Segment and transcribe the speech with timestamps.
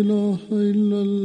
[0.00, 1.15] اله الا الله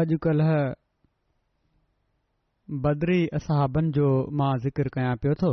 [0.00, 0.48] अॼुकल्ह
[2.82, 5.50] बदरी असहाबनि जो मां ज़िकर कयां पियो थो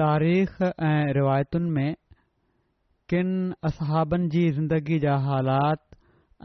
[0.00, 1.90] तारीख़ ऐं रिवायतुनि में
[3.12, 3.34] किन
[3.70, 5.82] असहाबनि जी ज़िंदगी जा हालात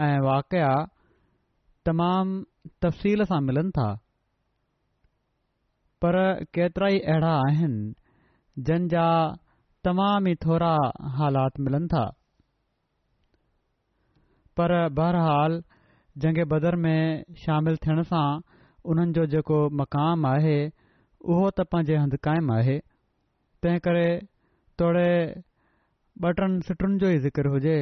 [0.07, 0.71] ऐं वाक़िया
[1.91, 2.43] तमामु
[2.87, 3.89] तफ़सील सां मिलनि था
[6.01, 6.19] पर
[6.55, 7.93] केतिरा ई अहिड़ा आहिनि
[8.71, 9.07] जंहिंजा
[9.89, 10.73] तमाम ई थोरा
[11.21, 12.03] हालात मिलनि था
[14.59, 15.61] पर बहरहाल
[16.23, 18.25] जंग बदर में शामिल थियण सां
[18.93, 22.75] उन्हनि जो जेको मक़ाम आहे उहो त पंहिंजे हंधि कायमु आहे
[23.65, 24.07] तंहिं करे
[24.81, 25.07] थोरे
[26.23, 27.75] ॿ सिटुनि जो ई जिकर हुजे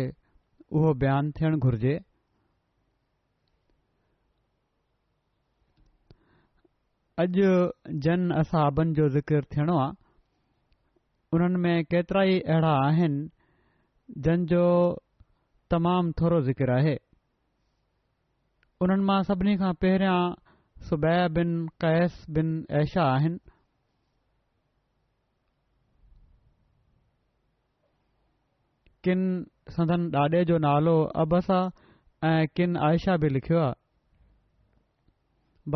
[0.79, 1.93] उहो बयानु थियणु घुर्जे
[7.25, 7.49] अॼु
[8.07, 9.99] जन असहाबनि जो ज़िकर थियणो आहे
[11.37, 14.47] उन्हनि में केतिरा ई अहिड़ा आहिनि
[15.71, 16.95] तमामु थोरो ज़िकिर आहे
[18.85, 20.19] उन्हनि मां सभिनी खां पहिरियां
[20.87, 21.51] सुबैया बिन
[21.83, 22.17] कैस
[22.81, 23.39] ऐशा आहिनि
[29.07, 29.23] किन
[29.75, 31.61] संदन ॾाॾे जो नालो अबसा
[32.31, 33.79] ऐं किन आयशा बि लिखियो आहे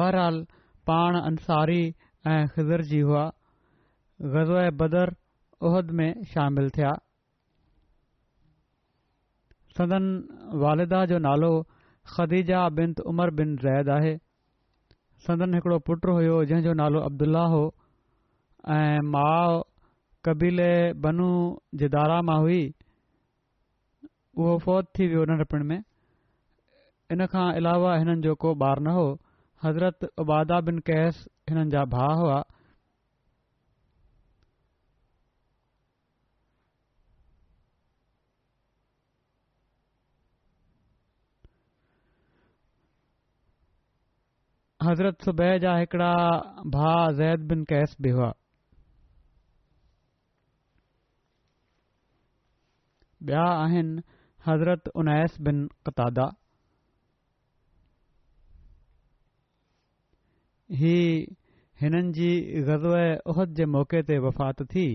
[0.01, 0.44] बहरहाल
[0.91, 1.81] पाण अंसारी
[2.33, 3.23] ऐं ख़िज़र जी हुआ
[4.35, 5.16] ग़ज़ु बदर
[5.72, 6.94] उहिद में शामिलु थिया
[9.78, 10.06] सदन
[10.63, 11.52] والدہ جو نالو
[12.16, 14.13] खदीजा بنت عمر بن रैद आहे
[15.25, 17.63] सदन हिकड़ो पुटु हुयो जंहिं جو نالو अब्दुलाह हो
[18.69, 19.62] ऐं माउ
[20.25, 20.72] कबीले
[21.06, 21.30] बनू
[21.81, 22.63] जिदारा मां हुई
[24.38, 25.78] उहो फ़ौत थी वियो हुन रपिण में
[27.12, 29.06] इन खां अलावा हिननि जो को ॿारु न हो
[29.66, 32.44] हज़रत उबादा बिन कैस हिननि
[44.85, 46.09] हज़रत सूबै जा हिकिड़ा
[46.73, 48.31] भा ज़ैद बिन कैस बि हुआ
[53.29, 54.01] ॿिया आहिनि
[54.47, 56.25] हज़रत उनैस बिन कतादा
[60.81, 60.91] ही
[61.84, 62.29] हिननि जी
[62.72, 62.97] गज़व
[63.34, 64.85] उहद जे मौके ते वफ़ात थी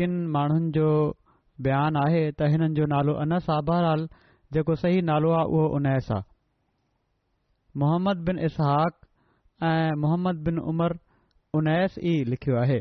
[0.00, 0.88] किन माण्हुनि जो
[1.68, 4.08] बयानु आहे त हिननि जो नालो अन साभाल
[4.56, 6.34] जेको सही नालो आहे उहो उनैस आहे
[7.80, 9.04] मोहम्मद बिन इसहाक़
[9.66, 10.98] ऐं मोहम्मद बिन उमर
[11.54, 12.78] उनैस ई लिखियो आहे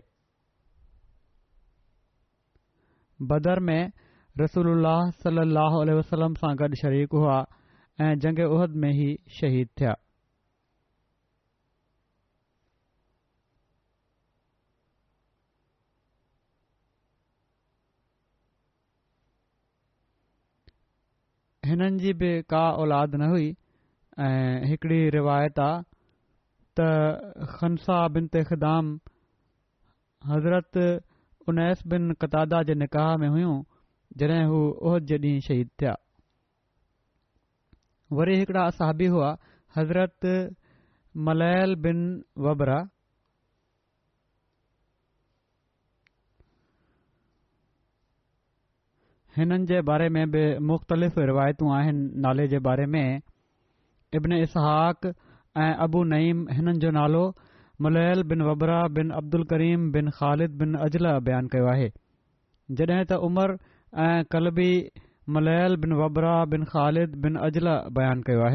[3.31, 3.91] बदर में
[4.39, 4.85] रसूल
[5.23, 7.35] सलाहु वसलम सां गॾु शरीक हुआ
[8.05, 9.09] ऐं जंग उहद में ई
[9.39, 9.95] शहीद थिया
[21.69, 23.53] हिननि जी बि का औलाद न हुई
[24.23, 24.75] ऐं
[25.11, 25.81] रिवायत आहे
[26.77, 26.81] त
[27.53, 28.97] खनसा बिन तेखदाम
[30.29, 30.77] हज़रत
[31.49, 33.55] उनैस बिन कतादा जे निकाह में हुयूं
[34.21, 34.57] जॾहिं हू
[34.87, 35.93] ओहद जे ॾींहुं शहीद थिया
[38.19, 39.35] वरी हिकिड़ा असाबी हुआ
[39.77, 40.25] हज़रत
[41.27, 42.01] मलैल बिन
[42.47, 42.79] वबरा
[49.37, 53.21] हिननि जे बारे में बि मुख़्तलिफ़ रिवायतूं आहिनि नाले जे बारे में
[54.17, 55.05] इब्न इसहाक
[55.61, 57.23] ऐं अबू नईम हिननि जो नालो
[57.85, 61.87] मुलैल बिन वबरा बिन अब्दुल करीम बिन ख़ालिद बिन अजला बयानु कयो आहे
[62.81, 63.55] जॾहिं त उमर
[64.03, 64.69] ऐं कलबी
[65.37, 67.69] मलयल बिन वबरा बिन ख़ालिद बिन अज़ल
[67.99, 68.47] बयानु कयो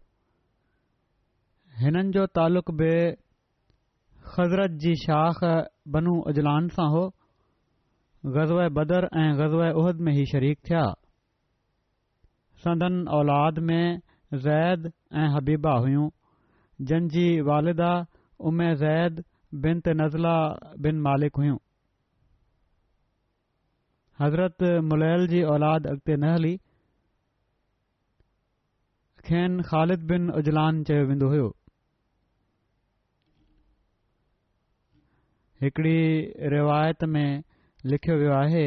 [0.00, 0.06] आहे
[1.84, 2.88] हिननि जो तालुक़ बि
[4.34, 5.40] ख़ज़रत जी शाख़
[5.94, 7.00] बनू अजलान सां हो
[8.32, 9.04] غزو بدر
[9.38, 10.84] غزو احد میں ہی شریک تھیا
[12.62, 13.86] سندن اولاد میں
[14.44, 14.86] زید
[15.34, 16.08] حبیبہ ہوئیں
[16.88, 17.92] جن جی والدہ
[18.48, 19.20] ام زید
[19.64, 20.36] بنت نزلہ
[20.84, 21.54] بن مالک ہوئیں
[24.20, 24.62] حضرت
[24.92, 26.56] ملیل جی اولاد اگتے نہ ہلی
[29.26, 31.46] کھین خالد بن اجلان چندو ہو
[35.62, 36.00] ایکڑی
[36.50, 37.30] روایت میں
[37.92, 38.64] लिखियो वियो आहे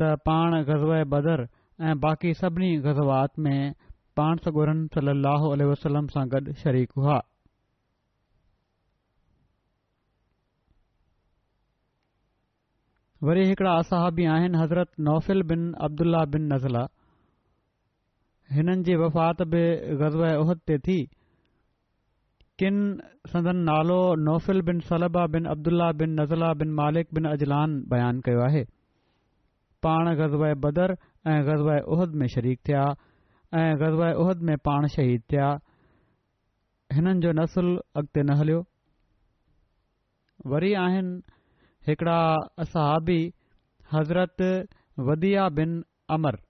[0.00, 1.42] त पाण गज़व बदर
[1.88, 3.72] ऐं बाक़ी सभिनी ग़ज़वात में
[4.16, 7.20] पाण सां गुरन सलाहु वसलम सां गॾु शरीकु हुआ
[13.28, 14.02] वरी हिकिड़ा असां
[14.36, 16.86] आहिनि हज़रत नौफ़िल बिन अब्दुलाह बिन नज़ला
[18.56, 19.64] हिननि जी वफ़ात बि
[20.04, 20.98] ग़ज़ ओहद ते थी
[22.62, 22.76] किन
[23.30, 23.96] संदन नालो
[24.26, 28.62] नौफ़िल बिन सलबा बिन अब्दुल्ला बिन नज़ला बिन मालिक बिन अजलान बयान कयो आहे
[29.86, 30.94] पाण ग़ज़ब बदर
[31.32, 32.84] ऐं ग़ज़ब उहद में शरीक थिया
[33.60, 35.48] ऐं ग़ज़ब उहद में पाण शहीद थिया
[36.98, 38.62] हिननि जो नसुल अॻिते न हलियो
[40.54, 41.20] वरी आहिनि
[41.88, 42.18] हिकिड़ा
[42.66, 43.20] असहाबी
[43.96, 44.42] हज़रत
[45.10, 45.78] वदिया बिन
[46.18, 46.40] अमर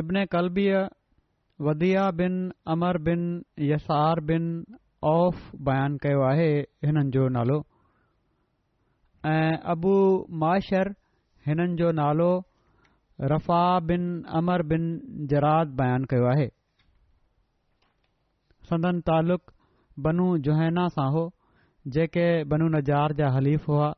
[0.00, 0.80] इब्न कलबीअ
[1.66, 2.34] वदिया बिन
[2.72, 3.20] अमर बिन
[3.68, 4.48] यसार बिन
[5.10, 5.44] औफ़
[6.02, 6.48] कयो आहे
[6.86, 7.56] हिननि जो नालो
[9.30, 9.92] ऐं अबू
[10.42, 10.90] माशर
[11.46, 12.28] हिननि जो नालो
[13.34, 14.04] रफ़ा बिन
[14.40, 14.86] अमर बिन
[15.32, 16.46] जराद बयानु कयो आहे
[18.70, 19.50] संदन तालुक़
[20.08, 21.28] बनू जुहैना सां हो
[21.96, 23.92] जेके बनू नजार जा हलीफ़ हुआ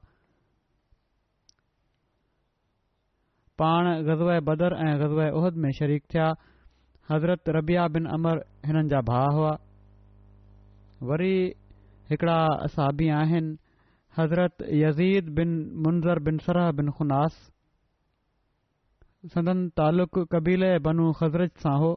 [3.61, 6.27] पाण गज़व बदर ऐं गज़ा उहद में शरीक थिया
[7.11, 9.55] हज़रत रबिया बिन अमर हिननि जा भाउ हुआ
[11.11, 11.37] वरी
[12.11, 13.57] हिकिड़ा असाबी आहिनि
[14.19, 15.51] हज़रत यज़ीद बिन
[15.87, 17.41] मुंज़र बिन सरह बिन खुनास
[19.35, 21.91] सदन तालुक़ कबीले बनू ख़ज़रत सां हो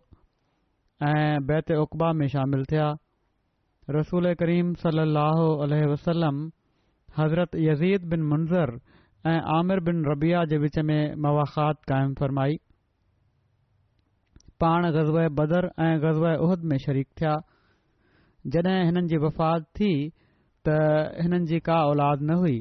[1.12, 2.88] ऐं उकबा में शामिल थिया
[3.98, 6.42] रसूल करीम सली वसलम
[7.20, 8.76] हज़रत यज़ीद बिन मनज़र
[9.28, 12.56] आमिर बिन रबिया जे विच में मवाख़ात क़ाइमु फ़रमाई
[14.60, 17.34] पाण ग़ज़ब बदर ऐं ग़ज़ब उहद में शरीक थिया
[18.56, 19.92] जॾहिं हिननि जी वफ़ात थी
[20.68, 20.78] त
[21.22, 22.58] हिननि जी का औलाद न हुई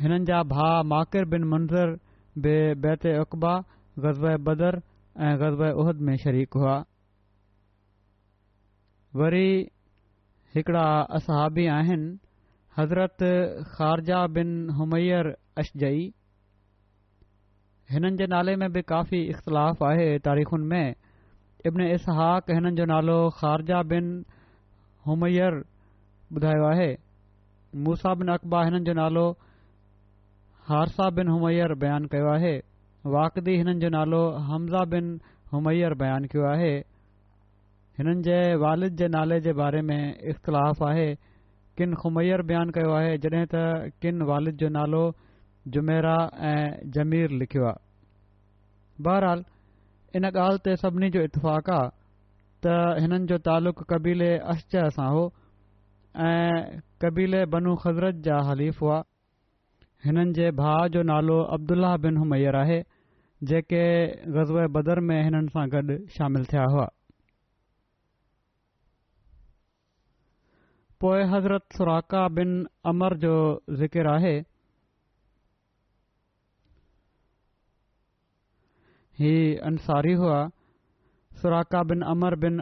[0.00, 1.92] हिननि जा भाउ माकिर बिन मंज़र
[2.48, 3.58] बेबेता
[4.06, 4.80] ग़ज़बर
[5.26, 6.78] ऐं ग़ज़ब उहद में शरीक हुआ
[9.20, 9.50] वरी
[10.54, 12.16] हिकिड़ा असहाबी आहिनि
[12.80, 13.24] हज़रत
[13.76, 15.28] ख़ारजा बिन होर
[15.62, 16.00] अशजई
[17.92, 20.94] हिननि जे नाले में बि काफ़ी इख़्तिलाफ़ु आहे तारीख़ुनि में
[21.70, 24.04] इब्न इसहाक इसहाक़नि जो नालो ख़ारजा बिन
[25.06, 25.60] हुमैर
[26.38, 26.90] ॿुधायो आहे
[27.86, 29.24] मूसा बिन अकबा हिननि जो नालो
[30.68, 32.54] हारसा बिन हुमैर बयानु कयो आहे
[33.16, 34.20] वाकदी हिननि जो नालो
[34.52, 35.06] हमज़ा बिन
[35.54, 36.72] होर बयानु कयो आहे
[38.00, 39.98] हिननि जे वालिद जे नाले जे बारे में
[40.34, 41.08] इख़्तिलाफ़ु आहे
[41.80, 43.60] किन हुयर बयानु कयो आहे जॾहिं त
[44.04, 44.98] किन वालिद जो नालो
[45.76, 46.16] जुमेरा
[46.48, 47.80] ऐं ज़मीर लिखियो आहे
[49.06, 49.40] बहरहाल
[50.20, 51.88] इन ॻाल्हि ते सभिनी जो इतफ़ाक़ आहे
[52.66, 52.74] त
[53.06, 55.24] हिननि जो तालुक़ु कबीले अशह सां हो
[56.26, 59.00] ऐं कबीले बनू ख़ज़रत जा हलीफ़ हुआ
[60.10, 62.80] हिननि जे भाउ जो नालो अब्दुलाह बिन हुयर आहे
[63.50, 63.82] जेके
[64.38, 66.88] गज़व बदर में हिननि सां गॾु शामिल थिया हुआ
[71.02, 72.50] पोए हज़रत सुराका बिन
[72.90, 73.34] अमर जो
[73.82, 74.34] ज़िकिर आहे
[81.40, 82.56] सुराका बिन अमर बिन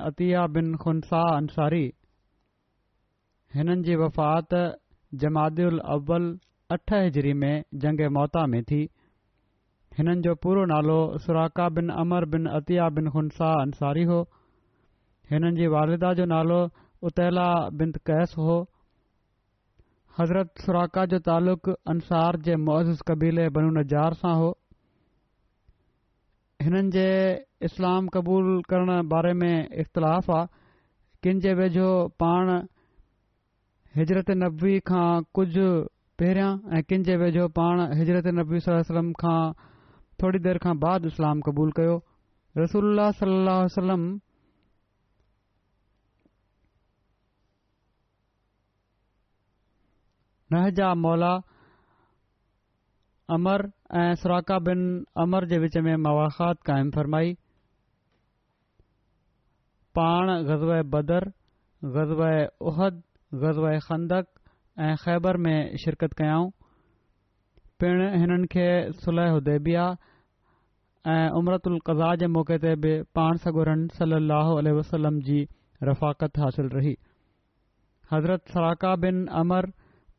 [0.55, 1.85] بن अंसारी
[3.55, 4.55] हिननि जी वफ़ात
[5.25, 6.33] जमादल अव्वल
[6.73, 8.81] अठ हिजरी में जंगे मोहता में थी
[9.99, 14.23] हिननि जो पूरो नालो सुराका बिन अमर बिन अतिया बिन खुन शाह अंसारी हो
[15.33, 16.67] हिननि जी वालदा जो नालो
[17.07, 17.49] उतैला
[17.81, 18.55] बि कैस हो
[20.19, 24.49] हज़रत सुराका जो तालुक़ु अंसार जे मोज़ुज़ कबीले बनू न जार सां हो
[26.63, 27.07] हिननि जे
[27.71, 30.47] इस्लाम क़बूल करण बारे में इख़्तिलाफ़ आहे
[31.23, 31.87] किन जे वेझो
[32.23, 32.51] पाण
[33.97, 35.07] हिजरत नबवी खां
[35.39, 39.41] कुझ पहिरियां ऐं किन जे वेझो पाण हिजरत नबी वसलम खां
[40.23, 41.97] थोरी देरि खां बादु इस्लाम क़बूलु कयो
[42.59, 44.11] रसूलम
[50.53, 51.35] نہ جا مولا
[53.37, 53.61] امر
[53.99, 54.81] ای سراقا بن
[55.25, 57.35] امر کے وچ میں مواقعات قائم فرمائی
[59.95, 61.25] پان غزب بدر
[61.95, 63.01] غزب عہد
[63.43, 64.35] غزب خندق
[65.05, 66.49] خیبر میں شرکت کروں
[67.81, 68.71] پہ
[69.05, 69.87] صلیح البیا
[71.39, 76.69] امرت القزاح کے موقع تھی پان سگرن صلی اللہ علیہ وسلم کی جی رفاکت حاصل
[76.79, 76.95] رہی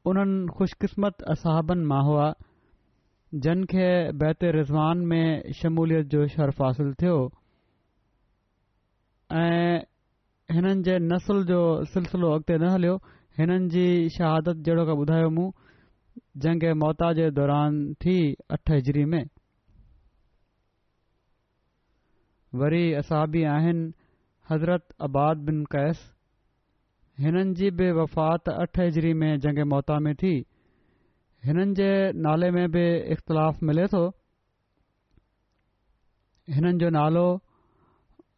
[0.08, 2.28] उन्हनि ख़ुशकिस्मति असाबनि मां हुआ
[3.46, 3.88] जन खे
[4.22, 7.16] बैत रिज़वान में शमूलियत जो शर्फ़ हासिलु थियो
[9.40, 9.80] ऐं
[10.56, 11.60] हिननि जे नसुल जो
[11.94, 12.96] सिलसिलो अॻिते न हलियो
[13.40, 13.86] हिननि जी
[14.18, 15.50] शहादत जहिड़ो ॿुधायो मूं
[16.44, 18.16] जंहिंखे मौता जे दौरान थी
[18.58, 19.24] अठ हिजरी में
[22.62, 23.92] वरी असहाबी आहिनि
[24.52, 26.00] हज़रत आबाद बिन कैस
[27.24, 30.34] हिननि जी बि वफ़ात अठ हिजरी में जंगे मौता में थी
[31.46, 31.90] हिननि जे
[32.26, 32.84] नाले में बि
[33.16, 34.04] इख़्तिलाफ़ मिले थो
[36.58, 37.24] हिननि जो नालो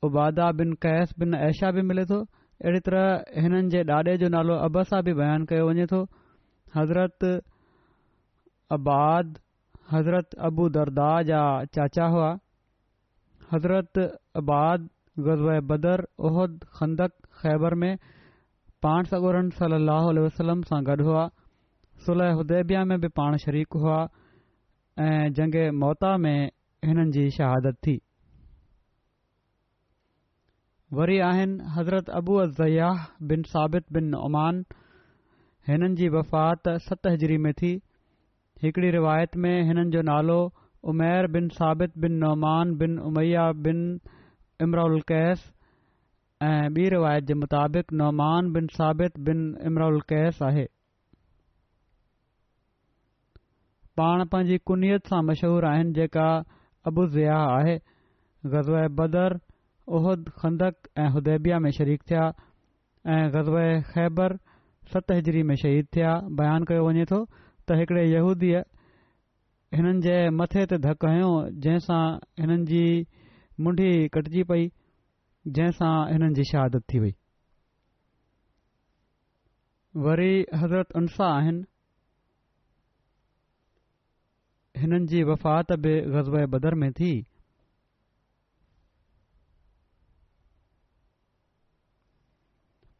[0.09, 4.55] उबादा बिन कैस बिन एशा बि मिले थो अहिड़ी तरह हिननि जे ॾाॾे जो नालो
[4.69, 5.99] अबसा बि बयानु कयो वञे थो
[6.77, 7.25] हज़रत
[8.79, 9.35] अबाद
[9.91, 11.41] हज़रत अबू दरदा जा
[11.79, 12.29] चाचा हुआ
[13.53, 14.01] हज़रत
[14.41, 14.89] अबाद
[15.29, 17.95] गज़व बदर ओहद खंदक ख़ैबर में
[18.83, 19.77] पाण सॻोरन सली
[20.49, 21.23] लम सां गॾु हुआ
[22.05, 24.01] सुलह उदेबिया में बि पाण शरीकु हुआ
[24.99, 26.49] ऐं جنگ मोता में
[26.85, 27.93] हिननि जी शहादत थी
[30.99, 34.63] वरी आहिनि हज़रत अबू अ ज़ियाह बिन साबित बिन नौमान
[35.69, 37.71] हिननि जी वफ़ात सत हज़री में थी
[38.63, 40.39] हिकड़ी रिवायत में हिननि जो नालो
[40.93, 43.85] उमैर बिन साबित बिन नौमान बिन उमैया बिन
[44.67, 45.49] इमराउलक़ैस
[46.43, 50.63] ऐं ॿी रिवायत जे मुताबिक़ नौमान बिन साबित बिन इमराउल कैस आहे
[54.01, 56.25] पाण पंहिंजी कुनियत सां मशहूर आहिनि जेका
[56.91, 57.77] अबू ज़ियाह आहे
[58.55, 58.71] ग़ज़
[59.01, 59.37] बदर
[59.99, 62.23] ओहद खंदक ऐं हुदेबिया में शरीक थिया
[63.19, 64.37] ऐं ग़ज़ए ख़ैबर
[64.93, 68.65] सत हिजरी में शहीद थिया बयानु कयो वञे थो त हिकिड़े यूदीअ
[69.77, 71.31] हिननि जे मथे ते धक हयो
[71.65, 72.03] जंहिंसां
[72.43, 72.85] हिननि जी
[73.67, 74.69] मुंडी कटिजी पई
[75.47, 77.11] जंहिंसां हिननि जी शहादत थी वई
[80.05, 81.63] वरी हज़रत उनसा आहिनि
[84.81, 87.25] हिननि وفات वफ़ात बि بدر बदर में थी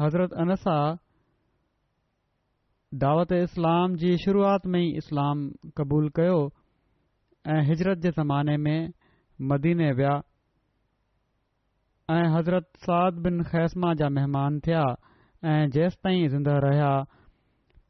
[0.00, 0.76] हज़रत अनसा
[3.06, 5.46] दावत इस्लाम जी शुरुआति में ई इस्लाम
[5.78, 6.38] क़बूलु कयो
[7.52, 8.78] ऐं हिजरत जे ज़माने में
[9.54, 10.20] मदीने विया
[12.12, 14.82] ऐं हज़रत साद बिन खैसमा जा महिमान थिया
[15.50, 16.90] ऐं जेसि ताईं ज़िंदा रहिया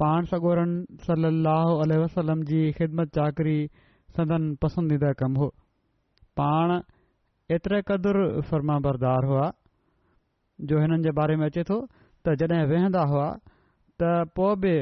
[0.02, 3.56] पाण सगोरनि सल लहो वसलम जी ख़िदमत चाकरी
[4.16, 5.48] सदन पसंदीदा कमु हो
[6.40, 6.74] पाण
[7.56, 9.46] एतिरे क़दुरु फर्म बरदार हुआ
[10.72, 11.80] जो हिननि जे बारे में अचे थो
[12.26, 13.28] त जॾहिं वेहंदा हुआ
[14.02, 14.76] त पोइ बि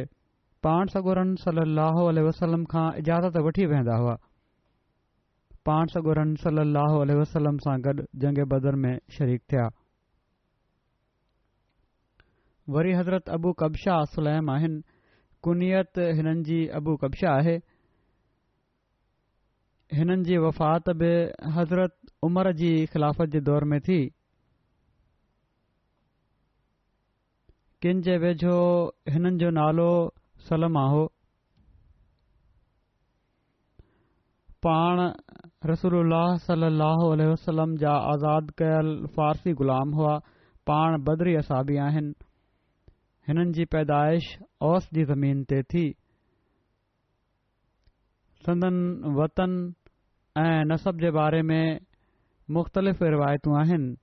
[0.69, 4.17] पाण सगोरनि सल लहो वसलम खां इजाज़त वठी वेहंदा हुआ
[5.69, 7.43] पाण सॾु
[8.21, 9.69] जंगे बदर में शरीक थिया
[12.75, 14.81] वरी हज़रत अबू कब्शा सुलैम आहिनि
[15.45, 17.55] कुनियत हिननि जी अबू कब्शा आहे
[20.01, 21.11] हिननि जी वफ़ात बि
[21.57, 21.97] हज़रत
[22.29, 23.99] उमर जी ख़िलाफ़त जे दौर में थी
[27.83, 28.57] किन जे वेझो
[29.13, 29.91] हिननि जो नालो
[30.49, 31.01] سلم आहे
[34.67, 34.99] पाण
[35.69, 36.13] रसूल
[36.47, 40.17] सलाहु वलम जा आज़ादु कयल फ़ारसी ग़ुलाम हुआ
[40.71, 42.13] पाण बदरी असाबी आहिनि
[43.29, 44.29] हिननि जी पैदाइश
[44.73, 45.85] औस जी ज़मीन ते थी
[48.49, 49.57] संदनि वतन
[50.45, 51.81] ऐं नसब जे बारे में
[52.59, 53.95] मुख़्तलिफ़ रिवायतूं आहिनि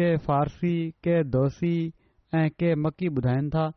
[0.00, 0.74] के फ़ारसी
[1.08, 1.74] के दोस्ती
[2.40, 3.70] ऐं के मकी ॿुधाइनि था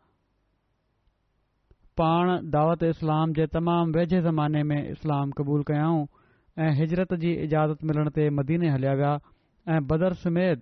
[2.00, 6.03] पाण दावत इस्लाम जे तमाम वेझे ज़माने में इस्लाम क़बूल कयाऊं
[6.65, 9.10] ऐं हिजरत जी इजाज़त मिलण ते मदीने हलिया विया
[9.75, 10.62] ऐं बदरसमेत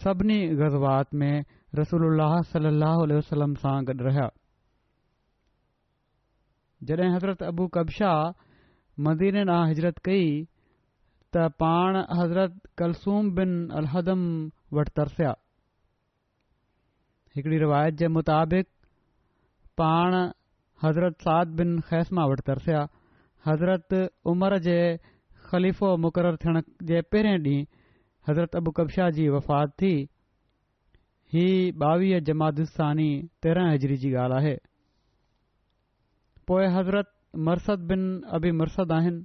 [0.00, 1.44] सभिनी ग़ज़वात में
[1.78, 4.26] रसूल सां गॾु रहिया
[6.90, 8.10] जॾहिं हज़रत अबू कब्शा
[9.08, 10.24] मदीने ना हिजरत कई
[11.36, 14.20] त पाण हज़रत कलसूम बिन अलहदम
[14.80, 15.34] वटि तरसिया
[17.36, 18.68] हिकड़ी रिवायत जे मुताबिक़
[19.82, 20.18] पाण
[20.84, 22.80] हज़रत साद बिन ख़ैस्मा वटि तरसिया
[23.46, 23.94] हज़रत
[24.32, 24.78] उमर जे
[25.50, 27.64] ख़लीफ़ो मुक़ररु थियण जे पहिरियों ॾींहुं
[28.28, 29.92] हज़रत अबू कब्शा जी वफ़ात थी
[31.34, 31.44] ही
[31.90, 33.08] ॿावीह जमातस्तानी
[33.42, 34.56] तेरहं हज़री जी ॻाल्हि आहे
[36.50, 37.12] पोइ हज़रत
[37.48, 38.04] मरसद बिन
[38.38, 39.24] अबि मरसद आहिनि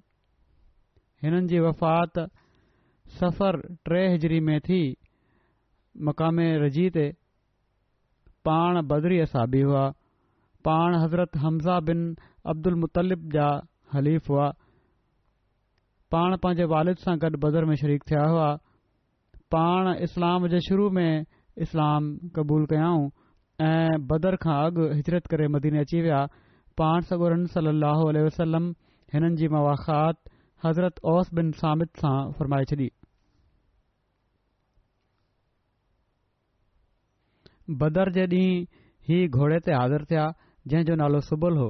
[1.24, 2.24] हिननि जी वफ़ात
[3.22, 4.82] सफ़र टे हज़री में थी
[6.10, 7.10] मक़ामे रज़ी ते
[8.48, 9.92] पाण बदरीअ साबी हुआ
[10.66, 12.02] पाण हज़रत हमज़ा बिन
[12.52, 13.48] अब्दुल मुतलिब जा
[13.94, 14.50] हलीफ़ हुआ
[16.14, 18.50] पाण पंहिंजे वालिद सां गॾु बदर में शरीक थिया हुआ
[19.56, 21.26] पाण इस्लाम जे शुरू में
[21.66, 23.06] इस्लाम क़बूल कयाऊं
[23.70, 26.20] ऐं बदर खां अॻु हिजरत करे मदीने अची विया
[26.82, 28.72] पाण सगोरन सलाहु वसलम
[29.14, 30.18] हिननि जी مواخات
[30.66, 32.88] हज़रत ओस बिन सामित सां फ़रमाए छॾी
[37.82, 38.66] बदर जे ॾींहुं
[39.18, 40.26] ई घोड़े ते हाज़िर थिया
[40.70, 41.70] जंहिं जो नालो सुबुल हो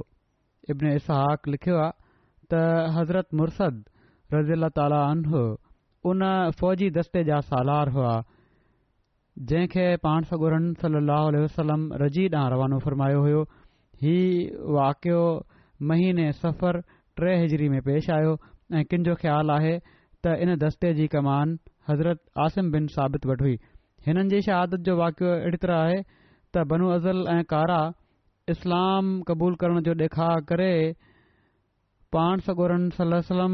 [0.70, 1.90] इब्न इसहक लिखियो आहे
[2.52, 2.58] त
[2.96, 3.78] हज़रत मुरसद
[4.34, 5.44] रज़ी अला तालो
[6.10, 6.18] उन
[6.60, 8.12] फ़ौजी दस्ते जा सालार हुआ
[9.48, 13.42] जंहिंखे पाण सां गन सम रजी ॾांहुं रवानो फ़रमायो हो
[14.04, 14.16] ही
[14.78, 15.22] वाक़ियो
[15.90, 16.80] महीने सफ़र
[17.20, 18.32] टे हिजरी में पेश आयो
[18.76, 19.74] ऐं किन जो ख़्यालु आहे
[20.20, 23.58] त इन दस्ते जी कमान हज़रत आसिम बिन साबित वटि हुई
[24.06, 26.00] हिननि जी शहादत जो वाकियो अहिड़ी तरह आहे
[26.52, 27.80] त बनू अज़ल ऐं कारा
[28.50, 30.70] इस्लाम क़बूल करण जो ॾेखार करे
[32.14, 33.52] पाणसोरन सलम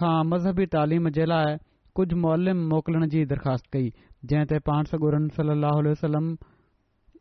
[0.00, 1.56] खां मज़हबी तालीम जे लाइ
[1.98, 3.92] कुझु मुल्ल मोकिलण जी दरख़्वास्त कई
[4.32, 5.16] जंहिं ते पाणसोर
[6.00, 6.26] सलम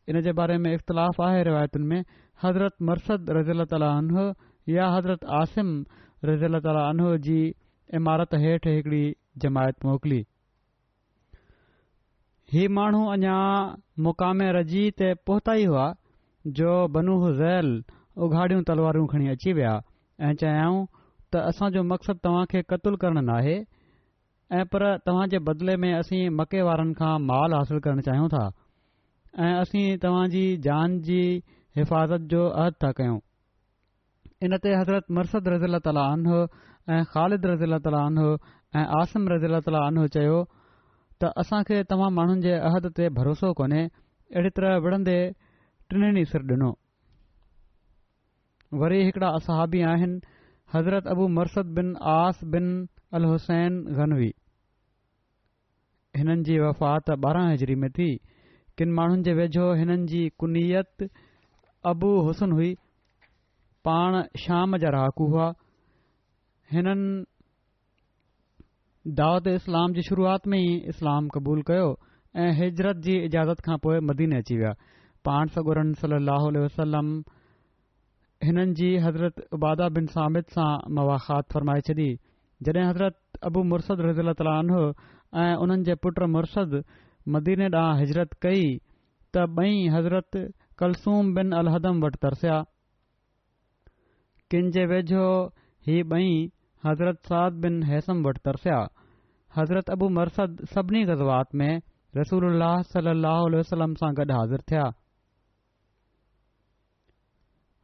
[0.08, 2.04] इन जे बारे में इख़्तिलाफ़ु आहे रिवायतुनि में
[2.44, 4.34] हज़रत मरसद रज़न
[4.78, 5.70] या हज़रत आसिम
[6.32, 7.38] रज़न जी
[8.02, 9.04] इमारत हेठि हिकड़ी
[9.46, 10.24] जमायत मोकिली
[12.54, 13.38] ही माण्हू अञा
[14.08, 15.88] मुक़ाम रज़ी ते पहुता ई हुआ
[16.54, 17.70] जो बनू ज़ैल
[18.24, 19.72] उघाड़ियूं तलवारूं खणी अची विया
[20.28, 20.84] ऐं चाहियूं
[21.34, 23.56] त असांजो मक़सदु तव्हां खे क़तूल करणु नाहे
[24.58, 28.44] ऐं पर तव्हां जे बदिले में असीं मके वारनि खां माल हासिल करणु चाहियूं था
[29.46, 31.22] ऐं असीं तव्हां जी जान जी
[31.82, 33.18] हिफ़ाज़त जो अहद था कयूं
[34.46, 36.04] इन ते हज़रत मरसद रज़ीला ताला
[36.94, 38.28] ऐं ख़ालिद रज़ीला ताला आनो
[38.78, 40.38] ऐं आसिम रज़ीला ताला आन चयो
[41.22, 45.18] त असां खे तमाम माण्हुनि जे अहद ते भरोसो कोन्हे अहिड़े तरह विढ़ंदे
[45.94, 46.70] टी सिर डि॒नो
[48.82, 50.20] वरी हिकड़ा असहाबी आहिनि
[50.74, 52.66] हज़रत अबू मरसद बिन आस बिन
[53.20, 54.30] अल हुसैन गनवी
[56.18, 58.10] हिननि जी वफ़ात ॿारहां हज़री में थी
[58.78, 60.94] किनि माण्हुनि जे वेझो हिननि जी कुनीयत
[61.94, 62.72] अबू हुसैन हुई
[63.90, 65.52] पाण शाम जा रहाकू हुआ
[66.74, 67.12] हिननि
[69.22, 71.88] दावत इस्लाम जी शुरुआत में ई इस्लाम क़बूल कयो
[72.44, 74.74] ऐं हिजरत जी इजाज़त खां पोइ मदीने अची विया
[75.28, 77.08] पाण सगुरन सलम
[78.48, 82.08] हिननि जी हज़रत उबादा बिन सामित सां मुवाख़ात फरमाए छॾी
[82.68, 83.18] जॾहिं हज़रत
[83.50, 84.82] अबू मुरसदुज़ तालो
[85.44, 86.76] ऐं उन्हनि जे पुट मुरसद
[87.36, 88.68] मदीने ॾांहुं हिजरत कई
[89.38, 90.38] त बई हज़रत
[90.82, 92.58] कलसूम बिन अलहदम वटि तरसिया
[94.54, 95.26] किन जे वेझो
[95.88, 96.28] ही ॿई
[96.90, 98.78] हज़रत साद बिन हैसम वट तरसिया
[99.58, 101.72] हज़रत अबू मरसद सभिनी जज़्बात में
[102.20, 102.62] रसूल
[102.92, 104.86] सलह वसलम सां गॾु हाज़िर थिया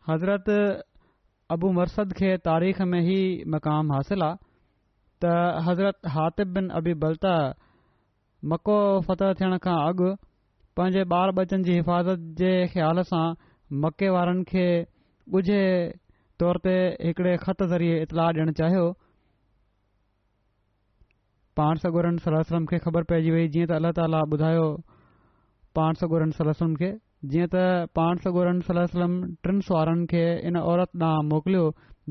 [0.09, 0.45] हज़रत
[1.53, 4.37] अबू मरसद खे तारीख़ में ई مقام हासिलु आहे
[5.23, 5.33] त
[5.67, 7.33] हज़रत हातिफ़ बिन अबी बल्ता
[8.53, 8.77] मको
[9.09, 10.07] फत थियण खां अॻु
[10.79, 13.27] पंहिंजे ॿार बच्चन जी हिफ़ाज़त जे ख़्याल सां
[13.85, 14.65] मके वारनि खे
[15.41, 15.61] ॻुझे
[16.43, 18.87] तौर ते हिकड़े ख़त ज़रिए इतलाह ॾियणु चाहियो
[21.61, 24.67] पाण सॻोरनि सलम खे ख़बर पइजी वई जीअं त अलाह ताला ॿुधायो
[25.79, 26.91] पाण सगोरनि सलम खे
[27.29, 29.11] जीअं त पाण सगोरन सलम
[29.47, 31.63] टिन सुवारनि खे इन औरत ॾांहुं मोकिलियो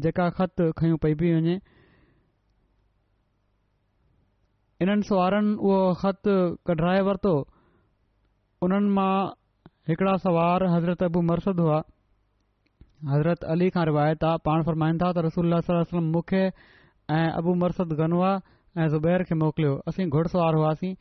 [0.02, 1.54] जेका ख़त खई पई पई वञे
[4.84, 6.28] इन्हनि सुवारनि उहो ख़त
[6.70, 7.32] कढाए वरितो
[8.66, 9.14] उन्हनि मां
[9.90, 11.78] हिकिड़ा सवार हज़रत अबू मरसद हुआ
[13.14, 18.30] हज़रत अली खां रिवायत आहे पाण फरमाईंदा त रसूलमुख ऐं अबू मरसद गनवा
[18.78, 20.92] ऐं ज़ुबैर खे मोकिलियो असीं घुड़ हुआसीं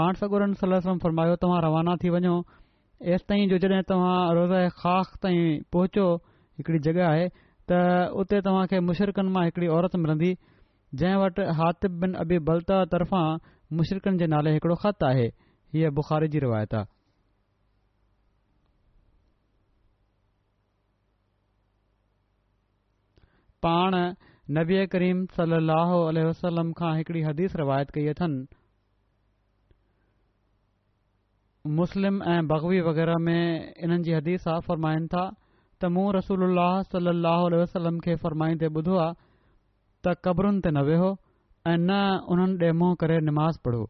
[0.00, 2.36] पाण सगोरन सलम फरमायो तव्हां रवाना थी वञो
[3.04, 6.04] एस ताईं जो जॾहिं तव्हां रोज़ा ख़ाख़ ताईं पहुचो
[6.58, 7.26] हिकिड़ी जॻहि आहे
[7.70, 7.72] त
[8.22, 10.30] उते तव्हां खे मुशरकनि मां हिकिड़ी औरत मिलंदी
[11.02, 13.26] जंहिं वटि हातिब बिन अबी बल्ता तरफ़ां
[13.80, 15.26] मुशरकनि जे नाले हिकिड़ो ख़त आहे
[15.76, 16.94] हीअ बुखारी जी रिवायत आहे
[23.64, 23.94] पाण
[24.56, 28.44] नबी आहे करीम सलाल वसलम खां हिकड़ी हदीस रिवायत कई अथनि
[31.78, 35.28] مسلم بغوی وغیرہ میں ان کی حدیث فرمائن تھا
[35.80, 39.10] تو مو رسول اللہ صلی اللہ علیہ وسلم کے فرمائندے بدھوا
[40.08, 41.10] آ قبرن تے نہ ویہو
[41.86, 41.92] نہ
[42.28, 43.84] ان منہ کرے نماز پڑھو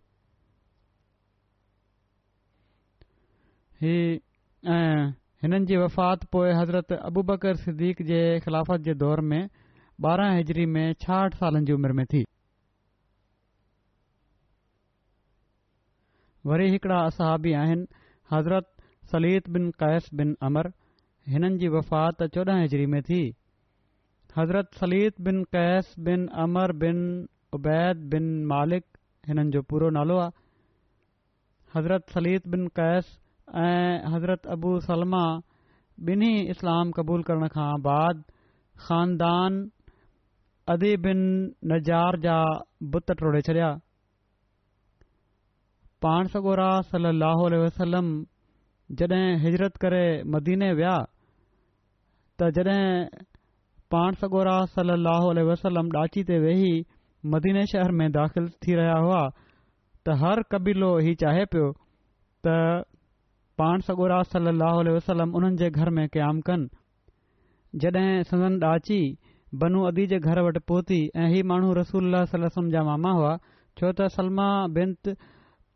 [3.83, 3.97] ہی
[5.45, 9.43] ہنن جی وفات پوئے حضرت ابو بکر صدیق کے خلافت کے دور میں
[10.07, 12.25] 12 ہجری میں چھاٹ سالن کی عمر میں تھی
[16.49, 17.85] वरी हिकड़ा असहाबी आहिनि
[18.33, 18.67] हज़रत
[19.13, 20.67] सलीत बिन कैस बिन अमर
[21.35, 23.21] हिननि जी वफ़ात चोॾहं हिजरी में थी
[24.37, 27.01] हज़रत सलीत बिन कैस बिन अमर बिन
[27.59, 28.85] उबैद बिन मालिक
[29.31, 30.35] हिननि जो पूरो नालो आहे
[31.77, 33.07] हज़रत सलीत बिन कैस
[33.63, 35.25] ऐं हज़रत अबू सलमा
[36.11, 38.23] बिन्ही इस्लाम क़बूल करण खां बाद
[38.87, 39.59] ख़ानदान
[40.77, 41.27] अदी बिन
[41.75, 42.37] नजार जा
[42.97, 43.73] बुत टोड़े छडि॒या
[46.05, 48.09] पाण सगोरा सल लहल वसलम
[49.01, 50.03] जॾहिं हिजरत करे
[50.35, 50.97] मदीने विया
[52.41, 52.85] त जॾहिं
[53.95, 56.73] पाण सॻोरा सल लाहोल वसलम डाची ते वेही
[57.35, 61.69] मदीने शहर में दाख़िलु थी रहिया हुआ त हर कबीलो हीउ चाहे पियो
[62.49, 62.57] त
[63.63, 68.99] पाण सॻोरास सल लह वसलम उन्हनि जे घर में क़याम कनि जॾहिं सदन ॾाची
[69.63, 72.21] बनू अदी जे घर वटि पोती ऐं ही माण्हू रसूल
[72.77, 73.33] जा मामा हुआ
[73.81, 75.17] छो त सलमा बिनत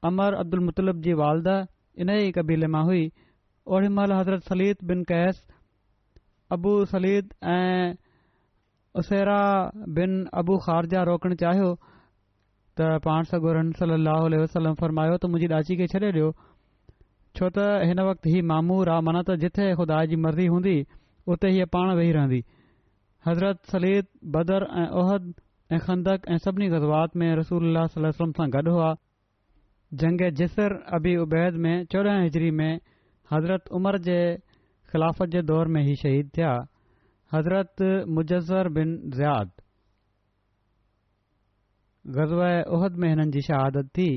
[0.09, 1.55] अमर अब्दुल मुतलब जी वालदा
[2.03, 3.03] इन ई कबीले मां हुई
[3.77, 5.41] ओड़ी महिल हज़रत सलीद बिन कैस
[6.57, 7.93] अबू सलीद ऐं
[9.03, 9.41] उसेरा
[9.99, 16.33] बिन अबू ख़ारजा रोकण चाहियो त पाण वसलम अलायो त मुंहिंजी ॾाची खे छॾे ॾियो
[17.41, 20.75] छो त हिन वक़्तु हीउ मामूर आहे माना त जिथे खुदा जी मर्ज़ी हूंदी
[21.35, 22.41] उते हीअ पाण वेही रहंदी
[23.29, 24.09] हज़रत सलीद
[24.39, 25.31] बदर ऐं उहद
[25.75, 28.91] ऐं खंदक ऐं सभिनी गज़वात में रसूल सलम सां गॾु हुआ
[29.99, 32.75] جنگ جسر ابھی عبید میں 14 ہجری میں
[33.33, 34.19] حضرت عمر جے
[34.93, 36.55] خلافت دے دور میں ہی شہید تھیا
[37.33, 37.83] حضرت
[38.17, 39.51] مجزر بن زیاد
[42.17, 44.09] غزوہ احد میں ان جی شہادت تھی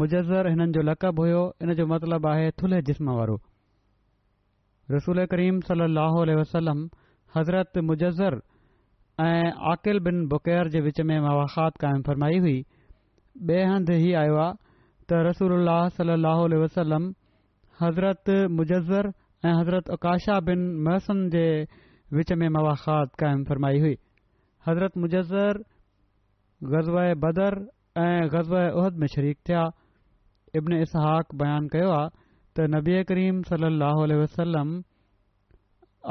[0.00, 3.36] مجزر انن جو لقب ہوو ان جو مطلب ہے تھلے جسم وارو
[4.96, 6.84] رسول کریم صلی اللہ علیہ وسلم
[7.36, 8.34] حضرت مجزر
[9.26, 9.34] اں
[9.72, 12.60] عقیل بن بقیر دے وچ میں مواخات قائم فرمائی ہوئی
[13.38, 14.54] ॿिए हंधि हीउ आयो आहे
[15.10, 17.04] त रसूल अलाह वसलम
[17.82, 19.08] हज़रत मुजज़र
[19.46, 21.44] ऐं हज़रत अक़ाशा बिन महसन जे
[22.16, 23.94] विच में मवाख़ात क़ाइमु फरमाई हुई
[24.68, 25.58] हज़रत मुजज़र
[26.74, 26.90] ग़ज़
[27.24, 27.54] बदर
[28.04, 29.62] ऐं ग़ज़ उहद में शरीक़ थिया
[30.60, 32.10] इब्न इसाक़न कयो आहे
[32.56, 34.74] त नबी करीम सलाह वसलम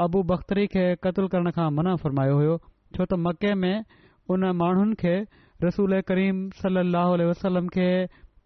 [0.06, 2.54] अबू बख़्तरी खे क़तल करण खां मना फ़र्मायो हुयो
[2.96, 3.76] छो त मके में
[4.32, 5.16] उन माण्हुनि खे
[5.64, 7.86] रसूल करीम सल ए वसलम खे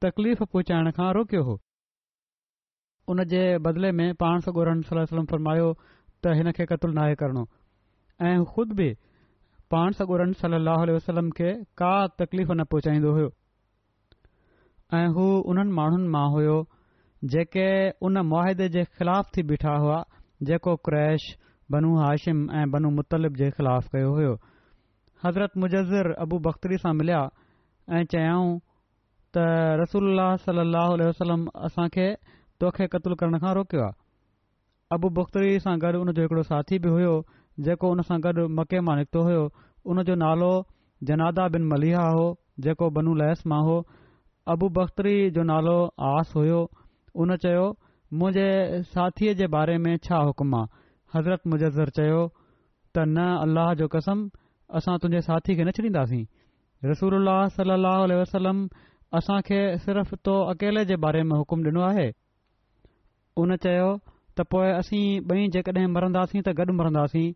[0.04, 1.52] तकलीफ़ पहुचाइण खां रोकियो हो
[3.14, 7.44] उन जे बदिले में पाण सगोरन सलम फरमायो त हिन खे क़तलु नाहे करणो
[8.30, 8.88] ऐं खुद बि
[9.74, 13.26] पाण सगोरनि वसलम खे का तकलीफ़ न पहुचाईंदो हो
[15.02, 16.56] ऐं हू उन्हनि माण्हुनि मां हुयो
[17.36, 17.68] जेके
[18.08, 20.02] उन मुआदे जे ख़िलाफ़ थी बीठा हुआ
[20.50, 21.28] जेको क्रैश
[21.76, 24.34] बनू हाशिम ऐं बनू मुतलिब जे ख़िलाफ़ कयो हो
[25.24, 27.18] हज़रत मुजज़र अबू बख़्तरी सां मिलिया
[27.98, 28.48] ऐं चयाऊं
[29.36, 29.44] त
[29.82, 32.08] रसोल्ला सलाहु वसलम असांखे
[32.64, 33.96] तोखे क़तलु करण खां रोकियो आहे
[34.96, 37.14] अबू बख्तरी सां गॾु उन जो हिकड़ो साथी बि हुयो
[37.68, 39.40] जेको उन सां गॾु मके मां निकितो हुयो
[39.94, 40.50] उन जो नालो
[41.10, 42.26] जनादा बिन मलीह हो
[42.68, 43.78] जेको बनू लिस मां हो
[44.56, 45.78] अबू बखरी जो नालो
[46.12, 46.60] आस हुयो
[47.24, 47.66] उन चयो
[48.20, 48.48] मुंहिंजे
[48.92, 54.26] साथीअ जे बारे में छा हुकुम आहे हज़रत मुजज़र चयो त न अलाह जो कसम
[54.78, 56.24] असां तुंहिंजे साथी खे न छॾींदासीं
[56.90, 58.60] रसूल सलाहु वसलम
[59.18, 62.06] असां खे सिर्फ़ तो अकेले जे बारे में हुकुम ॾिनो आहे
[63.44, 63.90] उन चयो
[64.38, 67.32] त पोए असीं ॿई जेकॾहिं मरंदासीं त गॾु मरंदासीं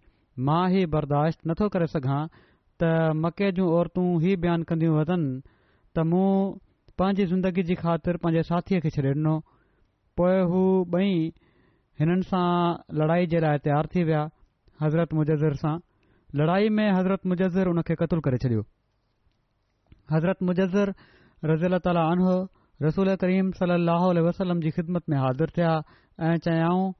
[0.48, 6.06] मां ई बर्दाश्त नथो करे सघां त मके जूं औरतूं ही बयानु कंदियूं अथनि त
[6.12, 6.28] मूं
[7.00, 9.34] पंहिंजी ज़िंदगी जी ख़ातिर पंहिंजे साथीअ खे छ्ॾे ॾिनो
[10.20, 10.62] पोए हू
[11.02, 11.12] ॿई
[12.02, 12.44] हिननि सां
[13.02, 14.22] लड़ाई जे लाइ तयारु थी विया
[14.84, 15.76] हज़रत मुजर सां
[16.36, 18.64] लड़ाई में हज़रत मुजज़र उन खे कतल करे छडि॒यो
[20.12, 20.92] हज़रत मुजज़र
[21.44, 22.28] रज़ील ताली अनह
[22.86, 25.72] रसूल करीम सली लहल वसलम जी ख़िदमत में हाज़िर थिया
[26.28, 26.92] ऐं चयाऊं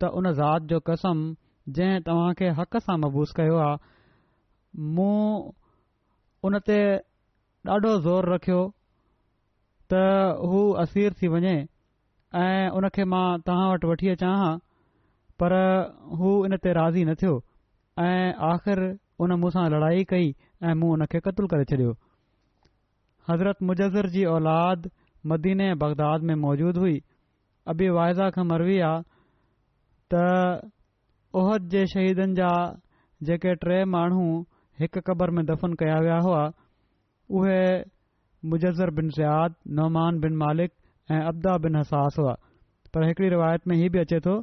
[0.00, 1.18] त उन ज़ात जो कसम
[1.78, 5.50] जंहिं तव्हां खे हक़ सां मबूस कयो आहे मूं
[6.46, 6.78] उन ते
[7.70, 8.60] ॾाढो ज़ोर रखियो
[9.92, 10.02] त
[10.52, 11.54] हू असीर थी वञे
[12.42, 14.32] ऐं उनखे मां तव्हां वटि वठी अचा
[15.42, 15.54] पर
[16.20, 17.34] हू इन ते राज़ी न थियो
[17.98, 18.78] ऐं आख़िर
[19.24, 21.92] उन मूं लड़ाई कई ऐं मूं उन खे क़तल करे छॾियो
[23.28, 24.90] हज़रत मुजज़र जी औलाद
[25.32, 26.98] मदीने बग़दाद में मौजूदु हुई
[27.72, 29.00] अबी वाइज़ा खां मरवी आहे
[30.14, 30.72] त
[31.40, 32.50] ओहद जे शहीदनि जा
[33.32, 34.24] जेके टे माण्हू
[34.80, 36.42] हिकु क़बर में दफ़न कया विया हुआ
[37.38, 37.60] उहे
[38.50, 40.72] मुजज़र बिन ज़ियाद नौमान बिन मालिक
[41.12, 42.36] ऐं अब्दा बिन हसास हुआ
[42.94, 44.40] पर हिकड़ी रिवायत में हीउ बि अचे थो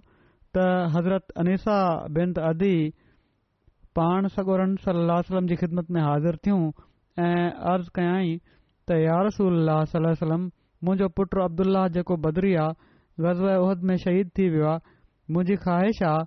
[0.58, 1.80] त हज़रत अनीसा
[2.18, 2.76] बिन अदी
[3.98, 6.62] पाण सगोरन सलाहु सलम जी ख़िदमत में हाज़िर थियूं
[7.26, 8.30] ऐं अर्ज़ कयाई
[8.90, 9.70] त यारसू अल
[10.22, 10.46] सलम
[10.84, 16.02] मुंहिंजो पुटु अब्दुल जेको बदरी आहे गज़व उहद में शहीद थी वियो आहे मुंहिंजी ख़्वाहिश
[16.12, 16.24] आहे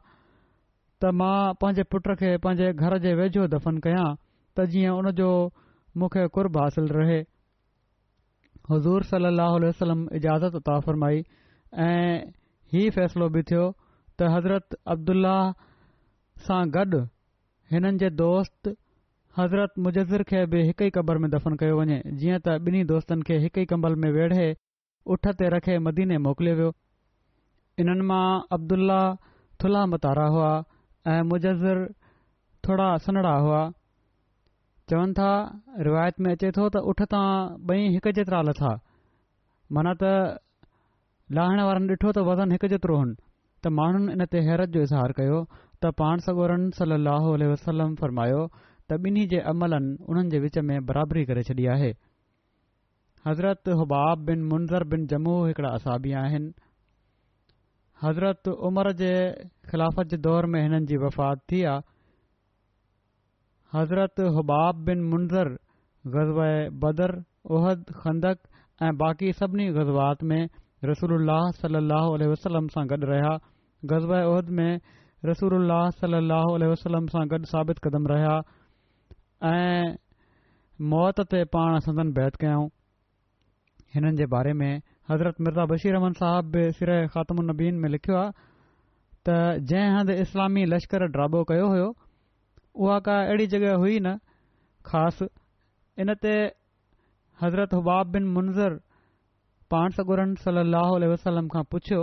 [1.05, 4.07] त मां पंहिंजे पुट खे पंहिंजे घर जे वेझो दफ़न कयां
[4.57, 5.31] त जीअं उनजो
[6.03, 7.19] मूंखे कुर्ब हासिल रहे
[8.71, 11.21] हज़ूर सलाह वसलम इजाज़त उताफ़रमाई
[11.89, 15.31] ऐं इहो फ़ैसिलो बि थियो त हज़रत अब्दुल
[16.47, 17.05] सां गॾु
[17.73, 18.69] हिननि जे दोस्त
[19.39, 23.23] हज़रत मुजज़िर खे बि हिकु ई क़बर में दफ़न कयो वञे जीअं त ॿिन्ही दोस्तनि
[23.29, 24.47] खे हिक ई कंबल में वेढ़े
[25.15, 26.71] उठ ते रखे मदीने मोकिलियो वियो
[27.81, 28.23] हिन मां
[28.59, 29.01] अब्दुल्ला
[29.63, 30.53] थुला मतारा हुआ
[31.15, 31.77] ऐं मुजज़र
[32.69, 33.63] थोरा सनड़ा हुआ
[34.91, 35.31] चवनि था
[35.91, 37.27] रिवायत में अचे थो त उठ तां
[37.75, 38.73] ॿई हिक जेतिरा लथा
[39.79, 40.15] माना त
[41.39, 45.19] लाहिण वारनि डि॒ठो त वज़न हिक जेतिरो हुनि त माण्हुनि इन ते हैरत जो इज़हार
[45.21, 45.43] कयो
[45.87, 48.38] त पाण सगोरन सलम फरमायो
[48.90, 51.90] त ॿिन्ही जे अमलनि उन्हनि जे विच में बराबरी करे छॾी आहे
[53.27, 56.51] हज़रत हुबाब बिन मुनज़र बिन जमू हिकिड़ा असाबी आहिनि
[58.03, 59.12] हज़रत उमर जे
[59.70, 61.87] ख़िलाफ़त जे दौर में हिननि जी वफ़ात थी आहे
[63.79, 65.55] हज़रत हुबाब बिन मुनज़र
[66.18, 66.44] ग़ज़ब
[66.85, 67.16] बदर
[67.59, 68.46] उहद खंदक
[68.83, 70.38] ऐं बाक़ी सभिनी ग़ज़बात में
[70.92, 71.18] रसूल
[71.64, 73.35] सलाहु सां गॾु रहिया
[73.92, 74.70] ग़ज़बद में
[75.29, 78.35] रसूल सलाहु वसलम सां गॾु साबित क़दम रहा.
[79.53, 79.89] ऐं
[80.93, 82.67] मौत ते पाण संदन बैत कयाऊं
[83.95, 84.69] हिननि जे बारे में
[85.11, 88.47] हज़रत मिर्ज़ा बशीरमन साहिब सिर ख़ात्मनीन में लिखियो आहे
[89.31, 89.37] त
[89.73, 94.19] जंहिं इस्लामी लश्कर ड्राबो कयो हो उहा का हुई न
[94.91, 95.29] ख़ासि
[96.01, 96.33] حضرت ते
[97.43, 98.81] हज़रत हुबाब बिन मुंज़र
[100.45, 102.03] صلی اللہ علیہ वसलम खां पुछियो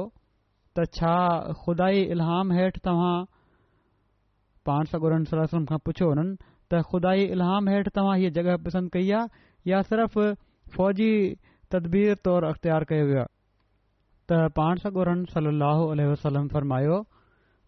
[0.78, 3.18] त छा الہام इलहाम हेठि तव्हां
[4.70, 8.92] पाण सां गन सलम खां पुछियो हुननि त खुदा इलहाम हेठि तव्हां हीअ जॻह पसंदि
[8.96, 10.18] कई आहे या सिर्फ़
[10.78, 11.12] फ़ौजी
[11.76, 13.30] तदबीर तौरु अख़्तियारु कयो वियो आहे
[14.32, 16.98] त पाण सां गन सलाहु वसलम फरमायो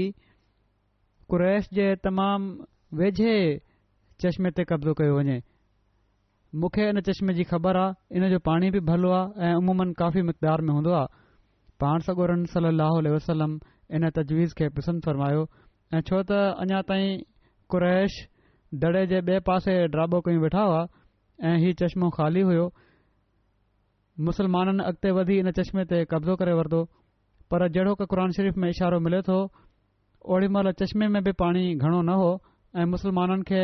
[1.31, 3.31] कुरैश जे तमामु वेझे
[4.23, 5.39] चश्मे ते कब्ज़ो कयो वञे
[6.59, 10.23] मूंखे इन चश्मे जी ख़बर आहे इन जो पाणी बि भलो आहे ऐं उमूम काफ़ी
[10.31, 11.23] मक़दार में हूंदो आहे
[11.81, 13.59] पाण सॻोर सली वसलम
[13.95, 15.47] इन तजवीज़ खे पसंदि फ़र्मायो
[15.95, 17.11] ऐं छो त अञा ताईं
[17.75, 18.19] कुरैश
[18.85, 20.83] दड़े जे ॿिए पासे ड्राबो कयूं वेठा हुआ
[21.49, 22.67] ऐं हीउ चश्मो ख़ाली हुयो
[24.21, 26.81] मुसलमाननि अॻिते वधी इन चश्मे ते कब्ज़ो करे वरितो
[27.51, 29.39] पर जहिड़ो की क़ुर शरीफ़ में इशारो मिले थो
[30.25, 32.31] ओॾी महिल चश्मे में बि पाणी घणो न हो
[32.81, 33.63] ऐं मुसलमाननि खे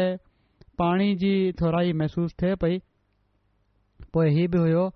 [0.78, 2.78] पाणी जी थोराई महसूस थिए पई
[4.12, 4.88] पोए हीउ बि हुयो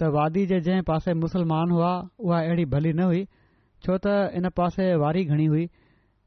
[0.00, 1.92] त वादी जे जंहिं पासे मुसलमान हुआ
[2.24, 3.24] उहा अहिड़ी भली न हुई
[3.84, 5.68] छो त इन पासे वारी घणी हुई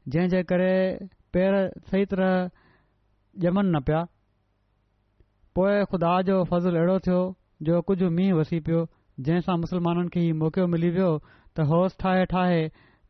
[0.08, 0.74] जंहिं जे करे
[1.32, 1.54] पेर
[1.92, 4.02] सही तरह ॼमनि न पिया
[5.54, 7.20] पोइ खुदा जो फज़ल अहिड़ो थियो
[7.66, 8.80] जो कुझु मींहुं वसी पियो
[9.26, 11.10] जंहिंसां मुस्लमाननि खे मौक़ो मिली वियो
[11.56, 12.60] त होसि ठाहे ठाहे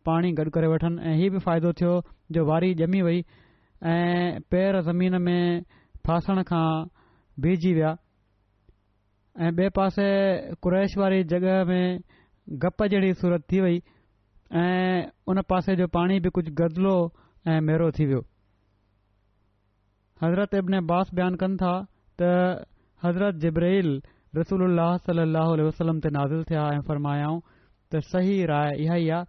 [0.09, 1.93] पाणी गॾु करे वठनि ऐं हीअ बि फ़ाइदो थियो
[2.37, 3.21] जो वारी ॼमी वई
[3.95, 5.62] ऐं पेर ज़मीन में
[6.07, 6.67] फासण खां
[7.47, 7.93] बीजी विया
[9.41, 10.09] ऐं ॿिए पासे
[10.62, 12.01] कुरैश वारी जॻहि में
[12.65, 13.79] गप जहिड़ी सूरत थी वई
[14.65, 16.95] ऐं उन पासे जो पाणी बि कुझु गदलो
[17.55, 18.23] ऐं मेरो थी वियो
[20.25, 21.73] हज़रत अबने बास बयानु कनि था
[22.23, 22.35] त
[23.05, 23.88] हज़रत जिब्रहिल
[24.37, 25.49] रसूल अलाह सलाह
[26.01, 27.40] ते नाज़िल थिया ऐं फरमायाऊं
[27.92, 29.27] त सही राय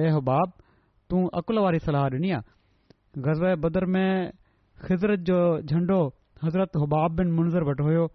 [0.00, 0.64] اے حباب
[1.40, 4.30] अकुल वारी सलाह ॾिनी आहे ग़ज़ बदर में
[4.86, 5.98] ख़िज़रत जो झंडो
[6.44, 8.06] हज़रत हुबाब बिन मुंज़र वटि हुयो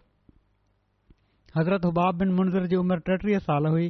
[1.57, 3.89] हज़रत हुबाब बिन मुंज़र जी عمر टेटीह سال ہوئی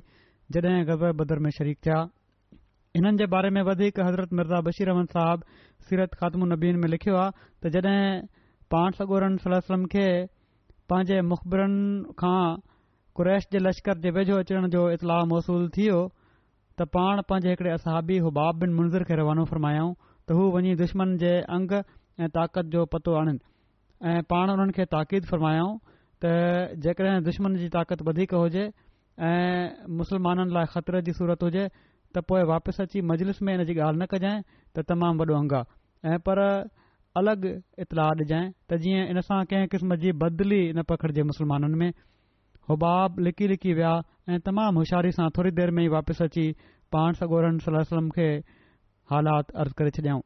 [0.52, 2.04] जड॒हिं गज़ाए بدر میں शरीक تھا
[2.96, 5.44] हिननि जे बारे में वधीक हज़रत मिर्ज़ा बशीर अहमद साहब
[5.90, 7.32] सीरत ख़ात्म नबीन में लिखियो आहे
[7.64, 8.22] त जॾहिं
[8.72, 10.08] पाण सगोरन सलम खे
[10.92, 12.58] पंहिंजे मुखबरनि खां
[13.16, 16.00] कुरैश जे लश्कर जे वेझो अचण जो इतलाउ मौसूल थी वियो
[16.80, 19.94] त पाण पंहिंजे हिकड़े असहाबी हुबाब बिन मुंज़िर खे रवानो फ़रमायाऊं
[20.28, 21.72] त हू वञी दुश्मन जे अंग
[22.20, 23.38] ऐं ताक़त जो पतो आणिन
[24.12, 25.72] ऐं पाण उन्हनि खे ताक़ीद फ़रमायाऊं
[26.26, 26.34] त
[26.88, 28.66] जेकॾहिं दुश्मन जी ताक़त वधीक हुजे
[29.30, 31.66] ऐं मुस्लमाननि लाइ ख़तरे जी सूरत हुजे
[32.16, 34.38] त पोइ वापसि अची मजलिस में इन जी ॻाल्हि न कजाइ
[34.76, 36.38] त तमामु वॾो अंगु आहे ऐं पर
[37.20, 37.52] अलॻि
[37.84, 41.92] इतलाह ॾिजांइ त जीअं इन सां कंहिं क़िस्म जी बदिली न पखिड़िजे मुस्लमाननि में
[42.70, 43.94] हुबाब लिकी लिकी विया
[44.30, 46.46] ऐं तमामु होशियारी सां थोरी देरि में ई वापसि अची
[46.96, 47.50] पाण सागोर
[47.88, 48.30] सलम खे
[49.16, 50.22] हालात अर्ज़ु करे छॾियऊं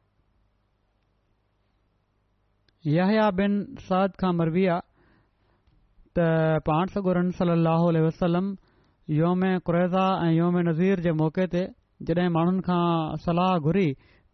[2.92, 3.52] इहा बिन
[3.86, 4.86] सद खां मरवी आहे
[6.16, 8.46] त पाण सॻोरन सलाहु वसलम
[9.14, 11.60] यम क़ुरैज़ा ऐं योम नज़ीर जे मौक़े ते
[12.06, 13.84] जॾहिं माण्हुनि खां सलाह घुरी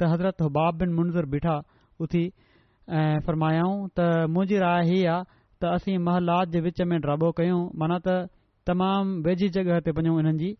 [0.00, 1.56] त हज़रत हु बाब बिन मुंज़र बीठा
[2.00, 2.22] उथी
[2.98, 5.24] ऐं फ़रमायाऊं त मुंहिंजी राय हीअ आहे
[5.60, 8.30] त असीं महलात जे विच में ड्राबो कयूं माना त
[8.72, 10.50] तमामु वेझी जॻहि ते वञूं हिननि जी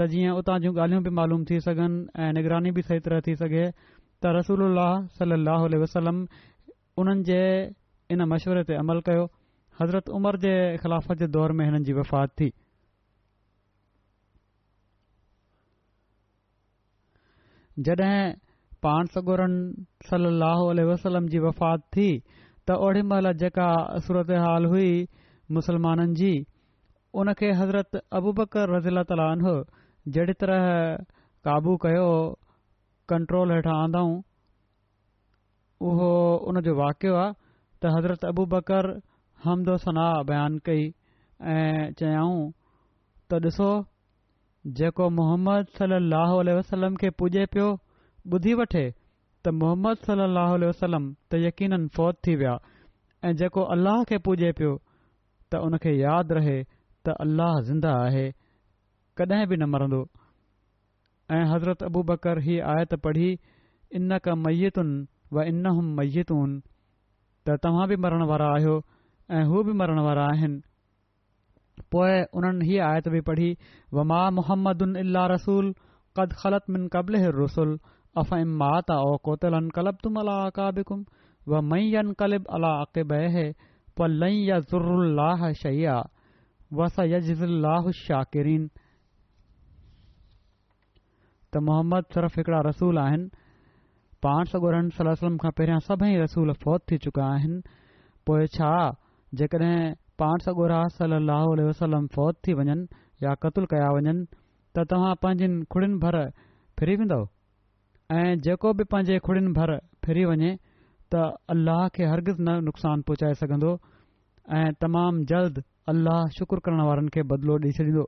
[0.00, 3.36] त जीअं उतां जूं ॻाल्हियूं बि मालूम थी सघनि ऐं निगरानी बि सही तरह थी
[3.44, 6.14] सघे त रसूल अलाह सली
[7.04, 7.40] उन्हनि जे
[8.16, 9.28] इन मशवरे ते अमल कयो
[9.82, 10.54] हज़रत उमर जे
[10.86, 12.50] ख़िलाफ़त जे दौर में हिननि जी वफ़ात थी
[17.86, 18.32] जॾहिं
[18.84, 23.68] पाण सगुरनि सलाह वसलम जी वफ़ात थी त ओॾी महिल जेका
[24.06, 24.88] सूरत हाल हुई
[25.58, 26.32] मुसलमाननि जी
[27.22, 29.22] उन खे हज़रत अबू बकर रज़ीला ताल
[30.16, 30.64] जहिड़ी तरह
[31.48, 32.08] क़ाबू कयो
[33.12, 34.12] कंट्रोल हेठां आंदाऊं
[35.90, 36.10] उहो
[36.52, 38.90] उनजो वाकियो आहे त हज़रत अबू बकर
[39.44, 40.84] हमदो सना बयानु कई
[41.54, 42.40] ऐं चयाऊं
[43.30, 43.68] त ॾिसो
[44.78, 47.68] जेको मोहम्मद सलाहु वसलम खे पूॼे पियो
[48.32, 48.82] ॿुधी वठे
[49.44, 52.58] त मोहम्मद सलाह वसलम त यकीन फ़ौत थी विया
[53.24, 54.74] ऐं जेको अल्लाह खे पूॼे पियो
[55.52, 56.58] त उनखे यादि रहे
[57.06, 58.30] त अलाह ज़िंदा आहे
[59.20, 60.02] कॾहिं बि न मरंदो
[61.36, 63.30] ऐं हज़रत अबू बकर हीअ आयत पढ़ी
[64.00, 66.58] इन कयतुनि व इन हू मईतून
[67.46, 68.80] त तव्हां बि मरण वारा आहियो
[69.36, 70.60] ऐं हू बि मरण वारा आहिनि
[71.92, 73.50] पोए उन्हनि हीअ आयत बि पढ़ी
[91.52, 93.28] त मोहम्मद सर्फ हिकिड़ा रसूल आहिनि
[94.24, 97.58] पाण सगोरह सौत थी चुका आहिनि
[98.26, 98.68] पोइ छा
[99.40, 99.80] जेकॾहिं
[100.20, 102.82] पाण सॻोरा सलाहु वसलम फ़ौत थी वञनि
[103.26, 104.12] या क़तल कया वञनि
[104.76, 106.16] त तव्हां पंहिंजनि खुड़ियुनि भर
[106.80, 107.18] फिरी वेंदो
[108.18, 109.70] ऐं जेको बि पंहिंजे खुड़ियुनि भर
[110.06, 110.50] फिरी वञे
[111.14, 111.22] त
[111.56, 113.72] अल्लाह खे हरगिज़ नुक़सान पहुचाए सघंदो
[114.60, 115.62] ऐं तमामु जल्द
[115.94, 118.06] अलाह शुक्र करण वारनि खे बदिलो ॾेई छॾींदो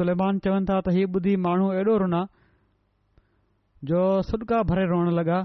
[0.00, 2.22] सलमान चवनि था त हीउ ॿुधी माण्हू अहिड़ो रुना
[3.90, 5.42] जो सुडका भरे रोइण लॻा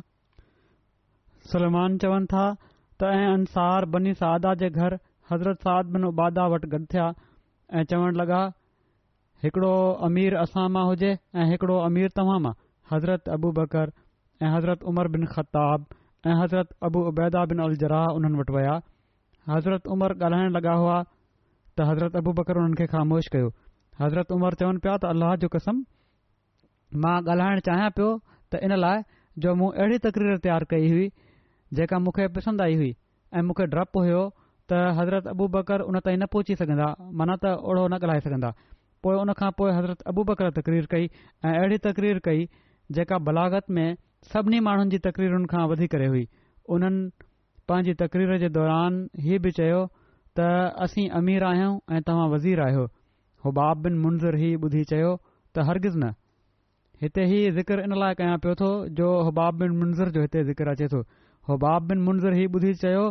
[1.54, 4.70] सलमान चवनि था त ऐं अंसार बनी स जे
[5.32, 7.04] हज़रत साद बिन उबादा वटि गद थिया
[7.80, 8.40] ऐं चवणु लॻा
[9.44, 9.74] हिकड़ो
[10.08, 11.12] अमीर असां मां हुजे
[11.44, 12.52] ऐं हिकिड़ो अमीर तव्हां मां
[12.94, 13.94] हज़रत अबू बकर
[14.46, 15.86] ऐं हज़रत उमर बिन ख़ताब
[16.32, 18.74] ऐं हज़रत अबूबैदा बिनराह हुननि वटि विया
[19.54, 23.50] हज़रत उमर ॻाल्हाइण लॻा हुआ त हज़रत अबू बकर हुननि खे ख़ामोश कयो
[24.04, 25.82] हज़रत उमर चवनि पिया त अल्लाह जो कसम
[27.06, 29.04] मां ॻाल्हाइणु चाहियां पियो त इन लाइ
[29.46, 31.10] जो मूं अहिड़ी तक़रीर तयारु कई हुई
[31.80, 32.94] जेका मूंखे पसंदि आई हुई
[33.40, 34.24] ऐं मूंखे डपु हुयो
[34.72, 36.86] त हज़रत अबू बकर उन ताईं न पहुची सघंदा
[37.22, 38.50] माना त ओढ़ो न ॻाल्हाए सघंदा
[39.06, 42.46] पोइ उन खां पोइ हज़रत अबू बकर तक़रीर कई ऐं अहिड़ी तकरीर कई
[42.98, 43.98] जेका बलागत में
[44.34, 46.24] सभिनी माण्हुनि जी तकरीरुनि खां वधी करे हुई
[46.76, 47.26] उन्हनि
[47.72, 49.82] पंहिंजी तकरीर जे दौरान हीअ बि चयो
[50.40, 50.46] त
[50.88, 52.86] असीं अमीर आहियूं ऐं तव्हां वज़ीर आहियो
[53.48, 56.14] हुबाब बिन मुंज़र ही ॿुधी चयो त हरगिज़ु न
[57.04, 60.76] हिते ई ज़िक्र इन लाइ कयां पियो थो जो हुबाब बिन मुंज़र जो हिते ज़िक्र
[60.76, 61.04] अचे थो
[61.52, 62.08] हुबाब बिन
[62.40, 63.04] हीउ ॿुधी चयो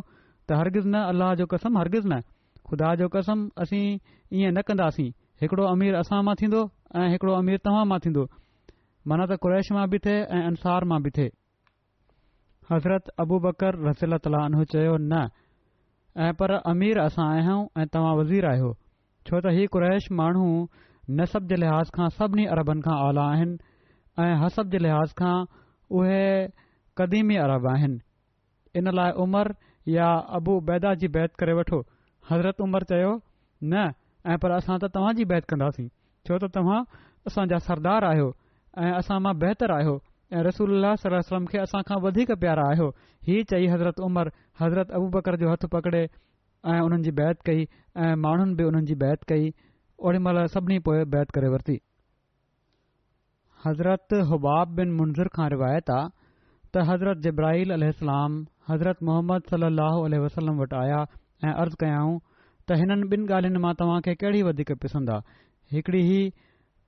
[0.51, 2.21] त हरगिज़ न अलाह जो कसम हरगिज़ न
[2.69, 3.87] ख़ुदा जो कसम असीं
[4.35, 5.09] ईअं न कंदासीं
[5.43, 6.63] हिकिड़ो अमीर असां मां थींदो
[7.03, 8.23] ऐं हिकड़ो अमीर तव्हां मां थींदो
[9.13, 11.29] माना त कुरैश मां बि थिए ऐं अंसार मां बि थिए
[12.73, 15.15] हज़रत अबू बकर चयो न
[16.27, 18.71] ऐं पर अमीर असां आहियूं ऐं तव्हां वज़ीर आहियो
[19.31, 20.49] छो त हीउ कुरैश माण्हू
[21.23, 23.57] नसब जे लिहाज़ खां सभिनी अरबनि खां आला आहिनि
[24.27, 25.37] ऐं हसब जे लिहाज़ खां
[26.01, 26.23] उहे
[26.99, 29.55] क़दीमी अरब आहिनि इन लाइ उमर
[29.95, 31.79] या अबू बैदा जी बैत करे वठो
[32.31, 33.11] हज़रत उमिरि चयो
[33.73, 33.87] न
[34.33, 35.87] ऐं पर असां त तव्हां जी बैत कंदासीं
[36.29, 36.79] छो त तव्हां
[37.31, 38.27] असांजा सरदार आहियो
[38.85, 39.95] ऐं असां मां बहितरु आहियो
[40.39, 40.67] ऐं रसो
[41.11, 42.89] अलम खे असांखां वधीक प्यारा आयो
[43.31, 44.33] हीअ चई हज़रत उमरि
[44.63, 47.67] हज़रत अबू बकर जो हथ पकिड़े ऐं उन्हनि जी बैत कई
[48.05, 49.51] ऐं माण्हुनि बि उन्हनि जी बैत कई
[50.09, 51.79] ओड़ी महिल सभिनी पोइ बैत करे वरिती
[53.67, 56.17] हज़रत हुबाब बिन मुंज़ुर खां रिवायत आहे
[56.75, 60.99] त हज़रत जब्राहिल अलाम हज़रत मोहम्मद सलाहु वसलम वटि आया
[61.45, 62.19] ऐं अर्ज़ु कयाऊं
[62.69, 65.37] त हिननि ॿिनि ॻाल्हियुनि मां तव्हां खे कहिड़ी वधीक पसंदि आहे
[65.77, 66.21] हिकिड़ी ही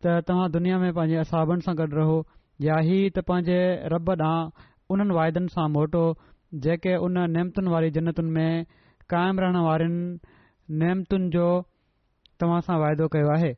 [0.07, 2.19] त तव्हां दुनिया में पंहिंजे असाबनि सां गॾु रहो
[2.67, 3.59] या ही त पंहिंजे
[3.95, 6.05] रॿ ॾांहुं उन्हनि वाइदनि सां मोटो
[6.67, 8.65] जेके उन नेमतुनि वारी जन्नतुनि में
[9.15, 10.39] क़ाइमु रहण वारनि
[10.83, 11.47] नेमतुनि जो
[12.43, 13.53] तव्हां सां वाइदो कयो आहे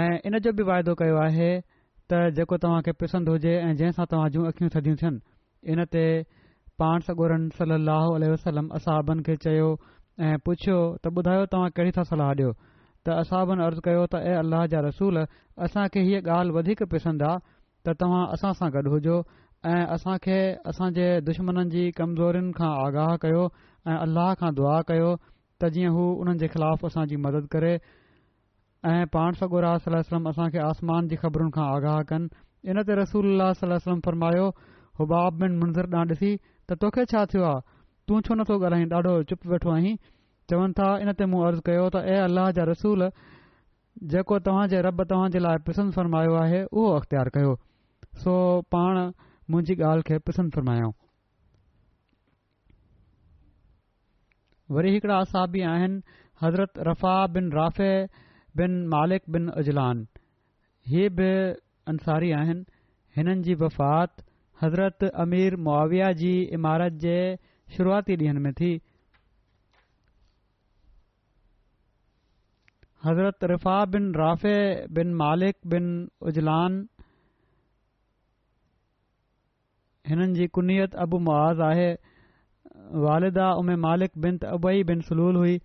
[0.00, 1.50] ऐं इन जो बि वाइदो कयो आहे
[2.12, 5.20] त जेको तव्हांखे पिसंदि हुजे ऐं जंहिं तव्हां जूं अखियूं थदियूं थियनि
[5.76, 6.04] इन ते
[6.80, 7.76] पाण सगोरन सली
[8.26, 9.68] अलसलम असाबनि खे चयो
[10.26, 12.50] ऐं पुछियो त ॿुधायो तव्हां कहिड़ी तां सलाह ॾियो
[13.06, 15.18] त असाबनि अर्ज़ु कयो त ऐ अलाह जा रसूल
[15.66, 17.38] असांखे हीअ ॻाल्हि वधीक पसंदि आहे
[17.88, 19.16] त तव्हां असां सां गॾु हुजो
[19.72, 20.38] ऐं असां खे
[20.72, 20.88] असां
[21.28, 23.42] दुश्मन जी कमज़ोरनि खां आगाह कयो
[23.90, 25.10] ऐं अलाह खां दुआ कयो
[25.60, 26.04] त जीअं हू
[26.44, 27.72] जे ख़िलाफ़ असांजी मदद करे
[28.92, 33.28] ऐं पाण सगोर वसलम असांखे आसमान जी ख़बरुनि खां आगाह कनि इन ते रसूल
[33.60, 34.48] सलम फरमायो
[35.00, 36.30] हुबाब बिन मन ॾांहुं ॾिसी
[36.70, 37.62] त तोखे छा थियो आहे
[38.08, 39.94] तूं छो नथो ॻाल्हाईं ॾाढो चुप वेठो आहीं
[40.50, 43.06] चवनि था इन ते मूं अर्ज़ु कयो त ऐ अलाह जा रसूल
[44.12, 47.56] जेको तव्हां जे रब तव्हांजे लाइ पसंदि फर्मायो आहे उहो अख़्तियार कयो
[48.24, 48.36] सो
[48.76, 49.00] पाण
[49.54, 50.90] मुंहिंजी ॻाल्हि खे पसंदि फर्मायो
[54.76, 56.00] वरी हिकिड़ा असाबी आहिनि
[56.42, 57.90] हज़रत रफ़ा बिन राफ़े
[58.62, 60.06] बिन मालिक बिन अजलान
[60.92, 61.30] ही बि
[61.94, 62.64] अंसारी आहिनि
[63.16, 64.24] हिननि जी वफ़ात
[64.62, 67.14] हज़रत अमीर मुआविया जी इमारत जे
[67.76, 68.70] शुरूआती ॾींहंनि में थी
[73.06, 74.54] हज़रत रिफ़ा बिन राफ़े
[74.98, 75.88] बिन मालिक बिन
[76.20, 76.86] उजलान
[80.10, 81.92] हिननि जी ابو معاذ मुआ आहे
[83.04, 85.60] वालिदा उमे मालिक बिन بن बिन सलूल हुई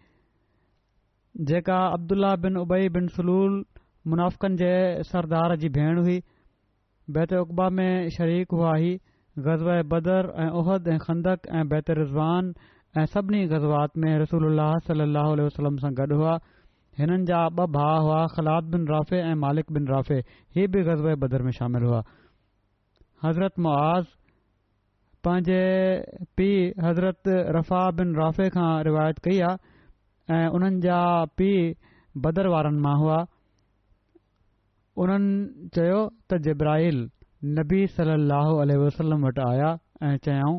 [1.52, 3.66] जेका अब्दुल्ल्ला बिन उबई बिन सलूल
[4.08, 6.22] منافقن जे सरदार जी भेण हुई
[7.14, 8.92] बतबा में शरीक हुआ ही
[9.36, 12.54] ہی बदर ऐं उहद ऐं खंदक ऐं बैत रिज़वान
[12.98, 16.36] ऐं सभिनी ग़ज़बात में रसूल सलाहु वसलम सां गॾु हुआ
[17.00, 20.20] हिननि जा ॿ भाउ हुआ ख़लाद बिन राफ़े ऐं मालिक बिन राफ़े
[20.56, 22.02] हीअ बि ग़ज़बा बदर में शामिल हुआ
[23.26, 24.06] हज़रत मुआज़
[25.28, 25.62] पंहिंजे
[26.38, 31.02] पीउ हज़रत रफ़ा बिन राफ़े खां रिवायत कई आहे ऐं उन्हनि जा
[31.36, 31.68] पीउ
[32.30, 33.24] बदर वारनि मां हुआ
[35.04, 36.98] उन्हनि चयो त जिब्राहिल
[37.60, 37.82] नबी
[38.84, 39.70] वसलम वटि आया
[40.10, 40.58] ऐं चयाऊं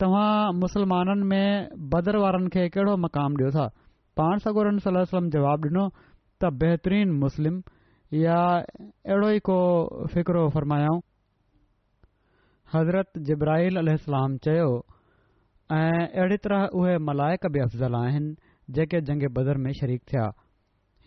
[0.00, 1.48] तव्हां मुसलमाननि में
[1.92, 3.66] बदर वारनि खे कहिड़ो मक़ाम डि॒यो था
[4.20, 4.38] पाण
[4.86, 7.56] सलम जवाब डि॒नो त बेहतरीन मुस्लिम
[8.24, 8.40] या
[9.12, 9.58] अहिड़ो ई को
[10.14, 11.00] फ़िक्रो फरमायाऊं
[12.74, 14.68] हज़रत जिब्राहिलाम चयो
[15.72, 18.30] ऐं अहिड़ी तरह उहे मलाइक बि अफ़ज़ल आहिनि
[18.76, 20.26] जेके जंग बदर में शरीक थिया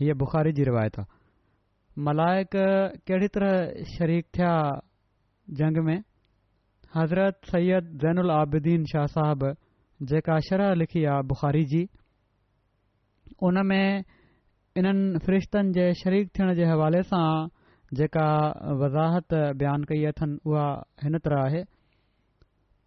[0.01, 1.17] हीअ बुख़ारी जी रिवायत आहे
[2.07, 2.51] मलाइक
[3.07, 4.51] कहिड़ी तरह शरीक थिया
[5.61, 5.97] जंग में
[6.95, 9.43] हज़रत सैयद सैद आबिदीन शाह साहब
[10.11, 11.81] जेका शरह लिखी आहे बुखारी जी
[13.47, 14.05] उन में
[14.79, 17.27] इन्हनि फ़रिश्तनि जे शरीक थियण जे हवाले सां
[18.01, 18.27] जेका
[18.83, 20.67] वज़ाहत बयानु कई अथनि उहा
[21.03, 21.61] हिन तरह आहे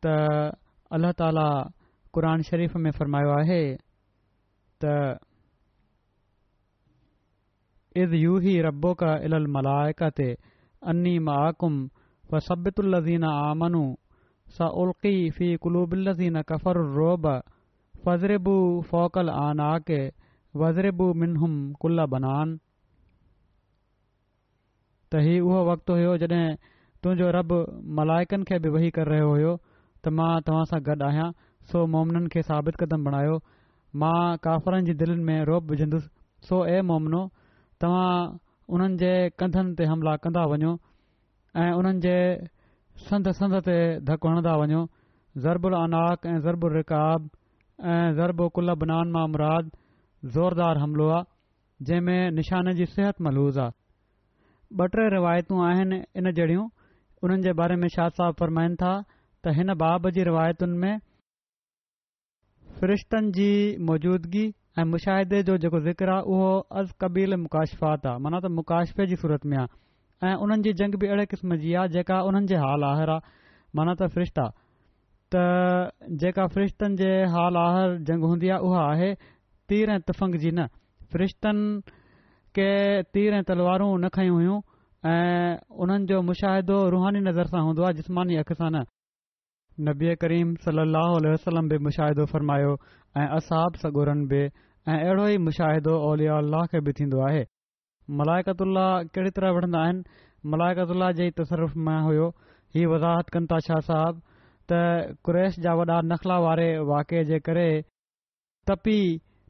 [0.06, 0.16] त
[0.98, 1.48] अल्ला ताला
[2.18, 3.60] क़ शरीफ़ में फरमायो आहे
[4.84, 4.96] त
[7.96, 9.26] यू ही रबोतुल
[25.12, 26.56] त ही उहो वक़्तु हुयो जॾहिं
[27.04, 27.50] तुंहिंजो रब
[28.00, 29.60] मलाइकनि खे बि वही करे रहियो हो
[30.00, 31.26] त मां तव्हां सां गॾु आहियां
[31.72, 33.34] सो मोमिनन खे साबित कदम बणायो
[34.00, 34.16] मां
[34.48, 36.08] काफ़रनि जे दिलनि में रोब विझंदुसि
[36.48, 37.20] सो ए मोमनो
[37.82, 38.38] तव्हां
[38.74, 39.12] उन्हनि जे
[39.42, 40.72] कंधनि ते हमिला कंदा वञो
[41.62, 42.16] ऐं उन्हनि जे
[43.06, 43.74] संद संद ते
[44.10, 44.82] धकु हणंदा वञो
[45.46, 47.26] ज़रबु अलनाक़ ऐं ज़रबु उलरक़ाब
[47.94, 49.70] ऐं ज़रब कुल बनान मां मुमराद
[50.36, 53.74] ज़ोरदारु हमिलो आहे जंहिं में निशान जी सिहत महूज़ आहे
[54.80, 56.62] ॿ टे रिवायतूं आहिनि इन जहिड़ियूं
[57.26, 58.92] उन्हनि जे बारे में शाह साहब फ़रमाइनि था
[59.44, 60.94] त हिन बाब जी रिवायतुनि में
[62.78, 63.48] फ़रिश्तनि जी
[63.90, 64.46] मौजूदगी
[64.78, 69.44] ऐं मुशाहिदे जो जेको ज़िक्र उहो अज़ कबील मुकाशफ़ात आहे माना त मुक़ाशफ़े जी सूरत
[69.52, 69.66] में आहे
[70.28, 73.20] ऐं उन्हनि जी जंग बि अहिड़े क़िस्म जी आहे जेका उन्हनि जे हाल आहर आहे
[73.76, 74.46] माना त फ़रिश्ता
[75.34, 75.42] त
[76.22, 79.14] जेका फ़रिश्तनि जे हाल आहर जंग हूंदी आहे उहा आहे
[79.68, 80.66] तीर ऐं तिफ़ जी न
[81.12, 81.92] फ़रिश्तनि
[82.56, 82.68] खे
[83.14, 84.58] तीर ऐं तलवारूं न खयूं हुयूं
[85.12, 88.84] ऐं उन्हनि जो मुशाहिदो रुहानी नज़र सां हूंदो आहे जिस्मानी हक़ सां न
[89.88, 92.72] नबी करीम सली वसलम बि मुशाहिदो फ़र्मायो
[93.20, 97.44] ऐं असाब सगुरनि बि ऐं अहिड़ो ई मुशाहिदोलिआ अल्लाह खे बि थींदो आहे
[98.20, 100.02] मलायकतल्लाह कहिड़ी तरह वठंदा आहिनि
[100.54, 102.28] मलायकतलाह जी तस्र्फ़ मां हुयो
[102.76, 104.22] ही वज़ाहत कनि था छा साहबु
[104.72, 104.80] त
[105.24, 107.66] कुरैश जा वॾा नखला वारे वाके जे करे
[108.70, 108.98] तपी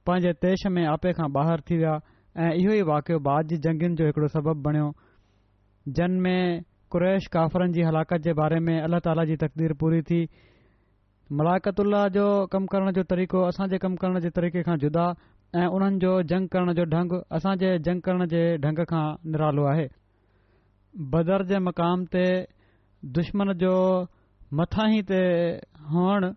[0.06, 1.98] पंहिंजे देश में आपे खां ॿाहिरि थी विया
[2.44, 7.82] ऐं इहो ई वाक़ियो बाद जी जंगनि जो हिकिड़ो सबबु बणियो में कुरैश काफ़रनि जी
[7.88, 10.18] हलाकत जे बारे में अलाह ताला जी तकदीर पूरी थी
[11.40, 12.24] मलाकतल्ला जो
[12.54, 15.04] कमु करण जो तरीक़ो असांजे कमु करण जे तरीक़े खां जुदा
[15.52, 19.88] جدا उन्हनि जो जंग करण जो ढंग असांजे जंग करण जे ढंग खां निरालो आहे
[21.14, 22.24] बदर जे मक़ाम ते
[23.20, 23.72] दुश्मन जो
[24.60, 25.22] मथां ई ते
[25.94, 26.28] हुअण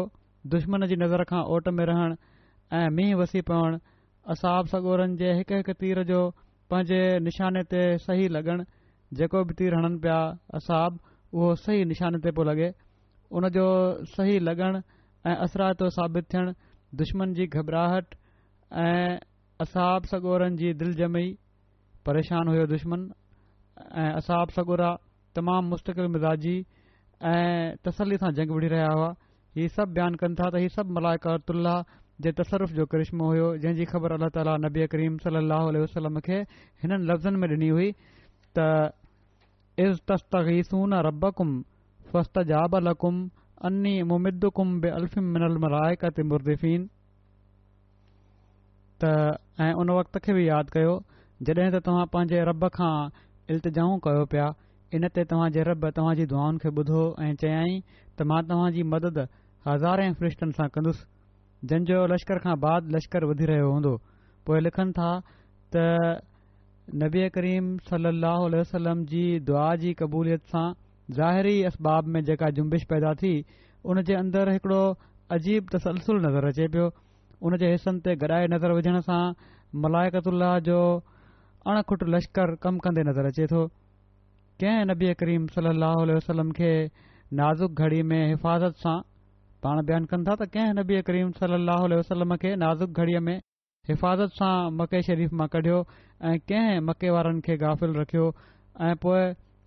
[0.46, 2.14] दुश्मन जी नज़र खां ओट में रहणु
[2.78, 3.78] ऐं मींहुं वसी पवणु
[4.32, 6.20] असाबु सॻोरनि जे हिकु हिकु तीर जो
[6.70, 8.62] पंहिंजे निशाने ते सही लॻणु
[9.20, 10.18] जेको बि तीर हणनि पिया
[10.62, 11.00] असाब
[11.34, 12.70] उहो सही निशाने ते पियो लॻे
[13.42, 13.66] उनजो
[14.14, 14.78] सही लॻणु
[15.26, 16.52] ऐं असराएतो साबित थियणु
[17.02, 18.14] दुश्मन जी घबराहट
[18.84, 19.18] ऐं
[19.66, 21.26] असहाब सॻोरनि जी दिलि जमी
[22.06, 23.10] परेशानु हुयो दुश्मन
[24.06, 24.94] ऐं असाबु सॻोरा
[25.36, 26.56] तमामु मुस्तक़ मिज़ाजी
[27.22, 29.14] ऐं तसली सां जंग विढ़ी रहिया हुआ
[29.56, 31.82] हीउ सभु बयानु कनि था त हीउ सभु मलाइका अर
[32.22, 35.08] जे तसरफ जो करिश्मो हुयो जंहिंजी ख़बर अलबी
[35.82, 36.38] वसलम खे
[36.82, 37.48] हिननि लफ़्ज़नि में
[43.64, 46.60] ॾिनी हुई
[49.78, 50.94] मुन वक़्त खे बि यादि कयो
[51.46, 52.96] जॾहिं त तव्हां पंहिंजे रब खां
[53.52, 54.46] इल्तिजाऊं कयो पिया
[54.94, 58.66] इन ते तव्हां जे रब तव्हां जी दुआनि खे ॿुधो ऐं चयाईं त मां तव्हां
[58.76, 59.16] जी मदद
[59.68, 63.92] हज़ारे फरिष्टनि सां कंदुसि जंहिंजो लश्कर खां बाद लश्कर वधी रहियो हूंदो
[64.50, 65.08] पोएं लिखनि था
[65.76, 65.84] त
[67.02, 68.14] नबी करीम सली
[68.54, 70.64] वसलम जी दुआ जी क़बूलियत सां
[71.20, 73.32] ज़ाहिरी असबाब में जेका जुंबिश पैदा थी
[73.92, 74.82] उन जे अंदर हिकड़ो
[75.38, 76.86] अजीब तसलसुल नज़र अचे पियो
[77.48, 79.22] उन जे हिसनि ते गॾाए नज़र विझण सां
[79.86, 80.80] मलाइकतल्ल जो
[81.74, 83.66] अणखुट लश्कर कम कंदे नज़र अचे थो
[84.62, 86.68] कंहिं नबे करीम सलाहु उल वसलम खे
[87.38, 88.98] नाज़ुक घड़ीअ में हिफ़ाज़त सां
[89.66, 93.38] पाण बयानु कनि था त कंहिं नबी करीम सलाहु वसलम खे नाज़ुक घड़ीअ में
[93.88, 95.78] हिफ़ाज़त सां मके शरीफ़ मां कढियो
[96.30, 98.28] ऐं कंहिं मके वारनि खे गाफ़िल रखियो
[98.88, 99.24] ऐं पोइ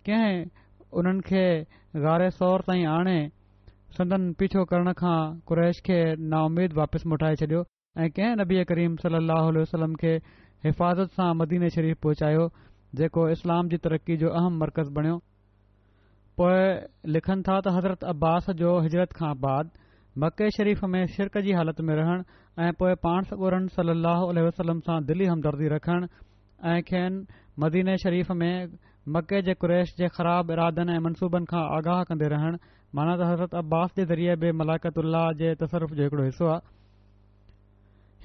[0.08, 0.46] कंहिं
[1.02, 1.44] उन्हनि खे
[2.08, 3.18] गारे सौर ताईं आणे
[4.00, 5.18] सदन पीछो करण खां
[5.50, 5.98] कुरैश खे
[6.36, 7.60] नाउमीद वापसि मोटाए छॾियो
[8.04, 10.14] ऐं कंहिं नबी करीम सलाह वसलम खे
[10.68, 12.48] हिफ़ाज़त सां मदीने शरीफ़ पहुचायो
[12.96, 15.16] जेको इस्लाम जी तरक़ी जो अहम मर्कज़ बणियो
[16.40, 16.60] पोए
[17.14, 19.70] लिखनि था त हज़रत अब्बास जो हिजरत खां बाद
[20.24, 22.22] मके शरीफ़ में शिरक जी हालत में रहण
[22.66, 23.68] ऐं पोए पाण सरन
[24.48, 26.06] वसलम सां दिली हमदर्दी रखणु
[26.70, 28.66] ऐं खेनि मदीने शरीफ़ में
[29.16, 32.56] मके जे कुरेश जे ख़राब इरादनि ऐं मनसूबनि खां आगाह कंदे रहण
[32.94, 36.76] माना त हज़रत अब्बास जे ज़रिए बि मलाइकु उल्लाह जे तसरफ जो हिकड़ो हिसो आहे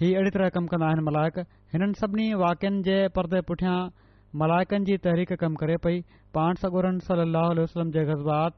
[0.02, 1.40] ही अहिड़ी तरह कमु कंदा आहिनि मलायक
[1.76, 3.30] हिननि सभिनी वाक्यनि जे पर
[4.42, 6.00] मलायकनि जी तहरीक कमु करे पई
[6.36, 8.54] पाण सगुरन सली वसलम जे गज़ब्बात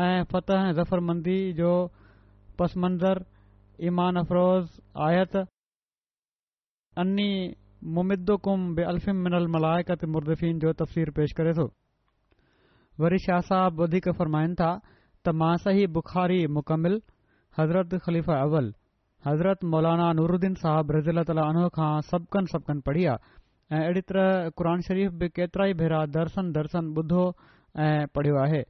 [0.00, 1.70] ऐं फतह ज़फरमंदी जो
[2.58, 3.24] पस मंज़र
[3.90, 4.66] ईमान अफ़रोज़
[5.08, 5.36] आयत
[7.04, 7.30] अनी
[7.96, 11.66] मुमिदुकुम बे अल्फ़िम मिनल मलायकत मुर्दफ़ीन जो तफ़सीर पेश करे थो
[13.04, 14.70] वरी शाह साहब वधीक फ़रमाइनि था
[15.26, 17.00] त सही बुखारी मुकमिल
[17.58, 18.72] हज़रत ख़लीफ़ा अव्वल
[19.26, 23.18] हज़रत मौलाना नूरद्दीन साहिब रिज़ल तालो खां सबकनि सबबनि पढ़ी आहे
[23.72, 27.22] ऐं अहिड़ी तरह क़ुर शरीफ़ बि केतिरा ई भेरा दर्सन दर्सन ॿुधो
[27.86, 28.60] ऐं पढ़ियो आहे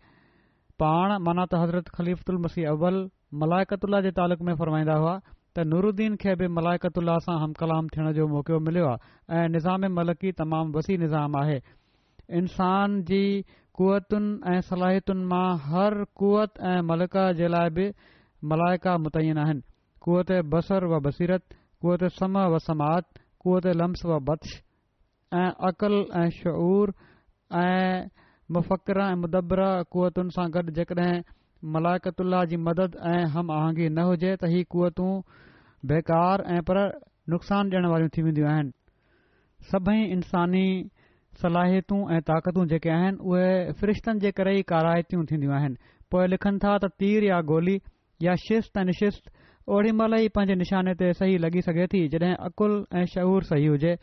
[0.83, 2.97] पाण माना त हज़रत ख़लीफ़ुलमसी अव्वल
[3.43, 5.13] मलायकतुल्ला जे तालुक़ में फ़र्माईंदा हुआ
[5.57, 10.33] त नूरूद्दीन खे बि मलायकतुल्ला सां हमकलाम थियण जो मौक़ो मिलियो आहे ऐं निज़ाम मलिकी
[10.43, 11.61] तमामु वसी निज़ामु आहे
[12.41, 13.23] इन्सान जी
[13.53, 17.87] क़वतुनि ऐं सलाहियतुनि मां हर कुवत ऐं मलिका जे लाइ बि
[18.55, 19.63] मलाइका मुतैन आहिनि
[20.09, 21.45] कुअत बसरु व बसीरत
[21.85, 23.05] कुअत सम व समात
[23.45, 24.63] कुअत लम्स व बद्श
[25.35, 26.93] ऐं अक़ुल ऐं शूर
[27.59, 28.07] ऐं
[28.57, 29.59] मफ़क़्र ऐं मुदबर
[29.93, 31.19] क़वतुनि सां गॾु जेकॾहिं
[31.77, 35.09] मलाइकुल जी मदद ऐं हम आहंगी न हुजे त हीअ क़वतू
[35.93, 36.79] बेकार ऐं पर
[37.35, 38.73] नुक़सानु ॾियणु वारियूं थी वेंदियूं आहिनि
[39.75, 40.65] सभई इंसानी
[41.43, 43.51] सलाहियतूं ऐं ताक़तू जेके आहिनि उहे
[43.83, 47.77] फरिश्तनि जे करे ई कारहतियूं थींदियूं आहिनि पोइ लिखनि था त तीर या गोली
[48.31, 49.27] या शिस्त ऐं निशिश्त
[49.77, 53.67] ओड़ी महिल ई पंहिंजे निशाने ते सही लॻी सघे थी जॾहिं अक़ुलु ऐं शूर सही
[53.77, 53.99] हुजे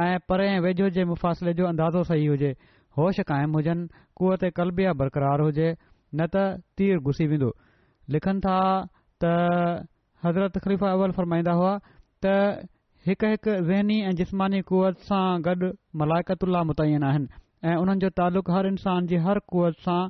[0.00, 2.50] ऐं परे वेझो जे मुफ़ासिले जो अंदाज़ो सही हुजे
[2.96, 3.86] होश क़ाइमु हुजनि
[4.16, 5.68] कुवत कल्ब या बरक़रारु हुजे
[6.16, 7.50] न त तीर घुसी वेंदो
[8.16, 8.56] लिखनि था
[9.24, 9.84] त
[10.24, 11.76] हज़रत ख़रीफ़ अव्वल फरमाईंदा हुआ
[12.24, 12.68] त
[13.06, 15.70] हिकु हिकु ज़हनी ऐं जिस्मानी क़वत सां गॾु
[16.04, 20.00] मलाइकुल मुतन आहिनि ऐं उन्हनि जो तालुक़ु हर इंसान जी हर क़वत सां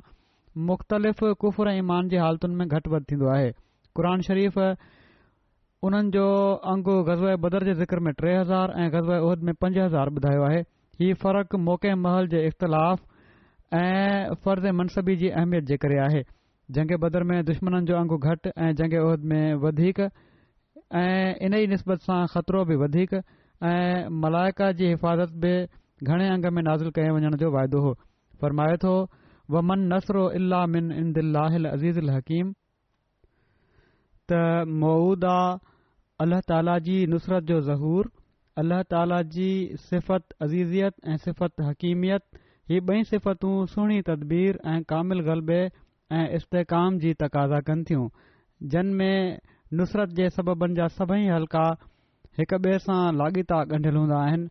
[0.71, 3.51] मुख़्तलिफ़ कुफ़र ऐं मान जी हालतुनि में घटि वधि थींदो आहे
[3.97, 4.59] क़ुर शरीफ़
[5.85, 6.25] उन्हनि जो
[6.71, 10.43] अंगु ग़ज़ बदर जे ज़िक्र में टे हज़ार ऐं ग़ज़ उहिद में पंज हज़ार ॿुधायो
[10.49, 10.59] आहे
[10.99, 13.01] हीअ फ़र्क़ु मौक़े महल जे इख़्तिलाफ़
[13.75, 16.21] ऐं फर्ज़ मनसबी जी अहमियत जे करे आहे
[16.77, 20.05] जंगे बदर में दुश्मन जो अंगु घटि ऐं जंग उहिद में
[20.99, 25.53] ऐं इन ई निसबत सां ख़तरो बि वधीक ऐं मलाइका जी हिफ़ाज़त बि
[26.11, 27.93] घणे अंग में नाज़िल कय वञण जो वाइदो हो
[28.41, 28.93] फ़र्माए थो
[29.57, 32.53] वन नसरो इलाह मिना अज़ीज़ल हकीम
[34.31, 35.59] त
[36.23, 38.09] अल्लाह ताला जी नुसरत जो ज़हूर
[38.61, 39.47] अल्लाह ताला जी
[39.85, 42.37] सिफ़त अज़ीज़ियत ऐं सिफ़त हकीमियत
[42.71, 45.57] ही ॿई सिफ़तूं सुहिणी तदबीर ऐं कामिल ग़लबे
[46.19, 49.39] ऐं इस्तेकाम जी तक़ाज़ा कनि थियूं में
[49.81, 51.65] नुसरत जे सबबनि जा सभई हल्का
[52.39, 54.47] हिक ॿिए सां लाॻीता ॻंढियल हूंदा आहिनि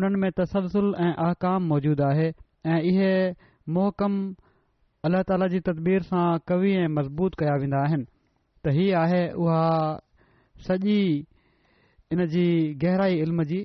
[0.00, 2.28] उन्हनि में तसल्सुल ऐं आकाम मौजूदु आहे
[2.78, 3.12] ऐं इहे
[3.78, 4.16] मोहकम
[5.08, 6.24] अल्लाह ताला जी तदबीर सां
[6.54, 8.08] कवि ऐं मज़बूत कया वेंदा आहिनि
[8.66, 9.60] त हीअ आहे उहा
[10.66, 10.98] सॼी
[12.12, 12.46] इनजी
[12.84, 13.58] गहराई इल्म जी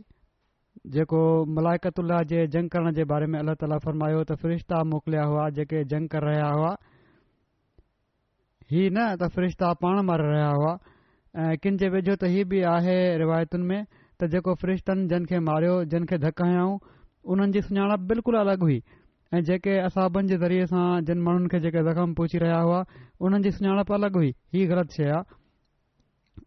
[0.94, 1.20] जेको
[1.58, 5.84] मलाइकतल्ला जे जंग करण जे बारे में अल्ला ताला फरमायो त फ़रिश्ता मोकिलिया हुआ जेके
[5.92, 6.72] जंग कर रहिया हुआ
[8.72, 10.74] हीउ न त फ़रिश्ता पाण मारे रहिया हुआ
[11.44, 15.40] ऐं किन जे वेझो त हीउ बि आहे रिवायतुनि में त जेको फ़रिश्तनि जिन खे
[15.50, 16.74] मारियो जिन खे धकायऊं
[17.36, 18.82] उन्हनि जी सुञाणप बिल्कुलु अलॻि हुई
[19.38, 22.82] ऐं जेके असाबनि जे ज़रिये सां जिन माण्हुनि खे जेके ज़ख़्म पहुची रहिया हुआ
[23.28, 25.24] उन्हनि जी सुञाणप अलॻि हुई हीअ ग़लति शइ आहे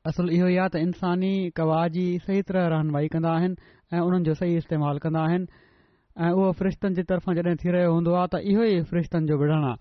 [0.08, 1.28] असुलु इहो ई आहे त इन्सानी
[1.58, 3.54] क़वाच ई सही तरह रहनुमाई कंदा आहिनि
[3.92, 5.46] ऐ उन्हनि जो सही इस्तेमालु कंदा आहिनि
[6.24, 9.38] ऐ उहो फ़रिश्तनि जी तरफ़ां जॾहिं थी रहियो हूंदो आहे त इहो ई फ़रिश्तनि जो
[9.42, 9.80] विढ़णु आहे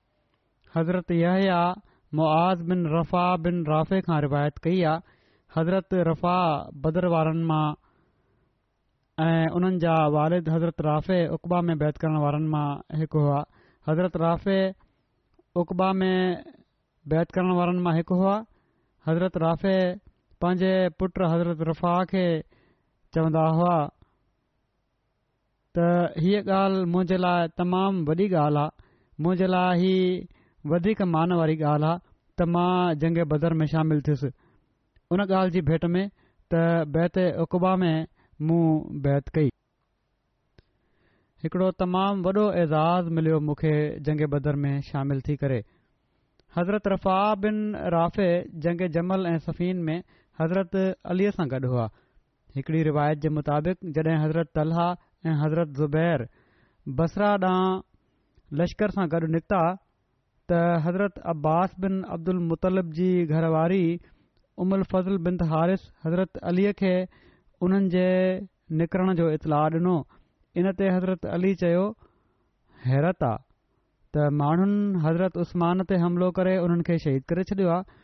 [0.77, 1.57] हज़रत इहा
[2.19, 5.13] मुआज़ बिन रफ़ा बिन राफ़े खां रिवायत कई आहे
[5.57, 6.37] हज़रत रफ़ा
[6.87, 7.67] बदर वारनि मां
[9.25, 12.63] ऐं उन्हनि जा वारिद हज़रत राफ़े उकबा में बैत करण वारनि मां
[13.03, 13.41] हिकु हुआ
[13.91, 14.57] हज़रत राफ़े
[15.65, 16.17] उकबा में
[17.15, 18.39] बैत करण वारनि मां हिकु हुआ
[19.09, 19.77] हज़रत राफ़े
[20.43, 22.23] पंहिंजे पुटु हज़रत रफ़ा खे
[23.15, 23.75] चवंदा हुआ
[25.77, 28.87] त हीअ ॻाल्हि मुंहिंजे लाइ तमामु वॾी ॻाल्हि आहे
[29.23, 29.93] मुंहिंजे लाइ ही
[30.73, 31.99] वधीक मान वारी ॻाल्हि आहे
[32.41, 34.29] त मां जंगे बदर में शामिल थियुसि
[35.17, 36.63] उन ॻाल्हि जी भेट में त
[36.97, 37.17] बैत
[37.47, 38.05] अकबा में
[38.49, 38.61] मूं
[39.07, 39.49] बैत कई
[41.45, 43.73] हिकिड़ो तमामु वॾो एज़ाज़ मिलियो मूंखे
[44.09, 45.61] जंगे बदर में शामिलु थी करे
[46.57, 47.17] हज़रत रफ़ा
[47.47, 47.57] बिन
[47.97, 48.27] राफ़े
[48.67, 49.99] जंगे जमल ऐं सफ़ीन में
[50.41, 50.75] हज़रत
[51.13, 51.87] अलीअ सां गॾु हुआ
[52.57, 54.81] हिकड़ी रिवायत जे मुताबिक़ जॾहिं हज़रत तलह
[55.29, 56.25] ऐं हज़रत ज़ुबैर
[57.01, 57.73] बसरा ॾांहुं
[58.61, 63.83] लश्कर सां गॾु निकिता त हज़रत अब्बास बिन अब्दुल मुतलब जी घरवारी
[64.65, 66.93] उमल फज़ल बिन हारिस हज़रत अलीअ खे
[67.67, 68.05] उन्हनि जे
[68.83, 69.95] निकिरण जो इतलाह डि॒नो
[70.61, 71.85] इन ते हज़रत अली चयो
[72.87, 73.43] हैरत आहे
[74.15, 77.99] त माण्हुनि हज़रत उस्मान ते हमिलो करे उन्हनि खे शहीद करे आहे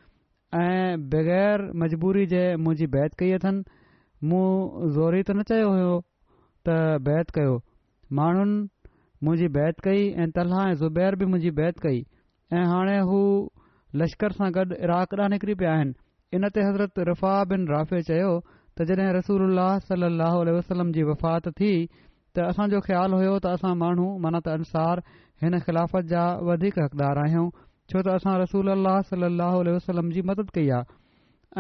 [0.58, 4.46] ऐं बगैर मजबूरी जे मुंहिंजी बैत कई अथनि मूं
[4.96, 5.92] ज़ोरी त न चयो हुयो
[6.68, 6.78] त
[7.10, 7.52] बैत कयो
[8.20, 8.58] माण्हुनि
[9.28, 12.02] मुंझी बैत कई ऐं तलहा ऐं ज़ुबैर बि मुंहिंजी बैत कई
[12.54, 13.22] ऐं हाणे हू
[14.04, 15.94] लश्कर सां गॾु इराक ॾांहुं निकिरी पिया आहिनि
[16.40, 21.74] इन ते हज़रत रफ़ा बिन राफ़े चयो त जडे रसूल सली वसलम जी वफ़ात थी
[21.94, 25.06] त असांजो ख़्यालु हुयो त असां माण्हू मनत अंसार
[25.46, 27.48] हिन ख़िलाफ़त जा वधीक हक़दार आहियूं
[27.92, 30.98] छो त असां रसूल अलाह सलाहु उल्ह वलम जी मदद कई आहे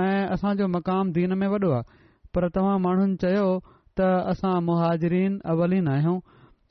[0.02, 2.00] ऐं असांजो मक़ामु दीन में वॾो आहे
[2.36, 4.00] पर तव्हां माण्हुनि चयो त
[4.34, 6.18] असां महाजरीन अवलीन आहियूं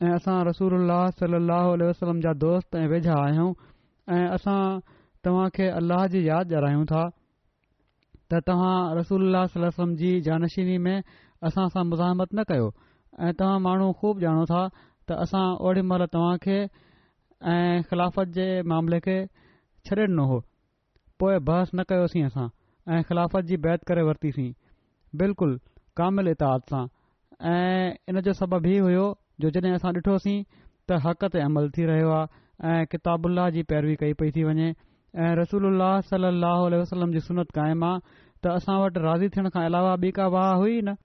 [0.06, 3.48] ऐं असां रसूल अलाह वलम जा दोस्त ऐं वेझा आहियूं
[4.18, 4.58] ऐं असां
[5.26, 10.96] तव्हांखे अलाह जी यादि जारायूं था त तव्हां रसूल सलम जी जानशीनी में
[11.50, 12.68] असां सां मुज़ाहिमत न कयो
[13.26, 16.58] ऐं तव्हां माण्हू ख़ूब ॼाणो था त असां ओॾी महिल तव्हांखे
[17.56, 19.18] ऐं ख़िलाफ़त जे मामले खे
[19.86, 20.40] छॾे ॾिनो हो
[21.20, 22.46] पोइ बहस न कयोसीं असां
[22.94, 24.52] ऐं ख़िलाफ़त जी बैत करे वरितीसीं
[25.22, 25.56] बिल्कुलु
[26.00, 26.84] कामिल इताद सां
[27.52, 29.06] ऐं इन जो सबब ई हुयो
[29.40, 30.36] जो जॾहिं असां ॾिठोसीं
[30.88, 34.68] त हक़ ते अमल थी रहियो आहे ऐं किताबुल्ला जी पैरवी कई पई थी वञे
[35.26, 38.00] ऐं रसूल सलाहु वसलम जी सुनत क़ाइमु आहे
[38.46, 40.96] त असां वटि राज़ी थियण खां अलावा ॿी का वाह हुई न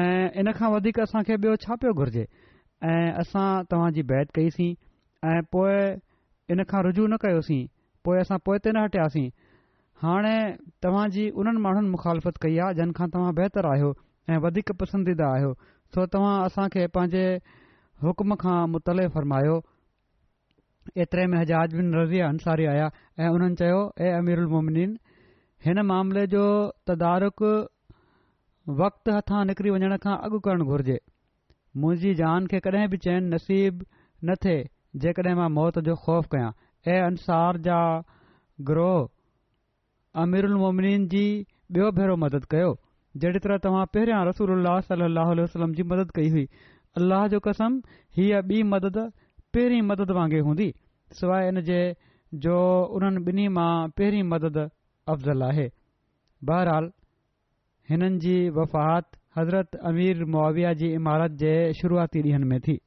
[0.00, 2.26] ऐं इन खां वधीक असां ॿियो छा पियो घुर्जे
[2.90, 3.48] ऐं असां
[4.14, 4.72] बैत कईसीं
[5.32, 5.74] ऐं पोइ
[6.52, 7.62] इन खां रुजू न कयोसीं
[8.08, 9.28] पोइ असां पोइ ते न हटियासीं
[10.04, 10.36] हाणे
[10.84, 13.88] तव्हां जी उन्हनि माण्हुनि मुख़ालिफ़त कई आहे जंहिंखां तव्हां बहितरु आहियो
[14.34, 15.50] ऐं वधीक पसंदीदा आहियो
[15.96, 17.24] सो तव्हां असां खे पंहिंजे
[18.06, 19.56] हुकम खां मुतल फ़रमायो
[21.04, 24.96] एतिरे में हजाज़ बिन रज़िया अंसारी आया ऐं उन्हनि चयो ए आमीरुमोमिन
[25.66, 26.46] हिन मामले जो
[26.92, 27.42] तदारक
[28.82, 30.98] वक़्त हथां निकिरी वञण खां अॻु करणु घुर्जे
[31.82, 33.88] मुंहिंजी जान खे कॾहिं बि चयनि नसीबु
[34.28, 34.64] न थिए
[35.02, 36.50] जेकॾहिं मां मौत जो ख़ौफ़ कयां
[36.92, 37.80] ऐं अंसार जा
[38.70, 39.00] ग्रोह
[40.22, 41.26] अमिरोमिन जी
[41.76, 42.68] ॿियो भेरो मदद कयो
[43.22, 46.44] जहिड़ी तरह तव्हां पहिरियां रसूल सलाहु वसलम जी मदद कई हुई
[47.00, 47.76] अल्लाह जो कसम
[48.18, 48.96] हीअ ॿी मदद
[49.56, 50.68] पहिरीं मदद वांगुरु हूंदी
[51.20, 51.80] सवाइ इन जे
[52.46, 52.56] जो
[53.00, 53.70] उन्हनि ॿिन्ही मां
[54.00, 55.68] पहिरीं मदद अफ़ज़ल आहे
[56.52, 56.90] बहरहाल
[57.92, 62.78] हिननि जी वफ़ात हज़रत अमीर मुआविया जी इमारत जे शुरुआती ॾींहंनि में थी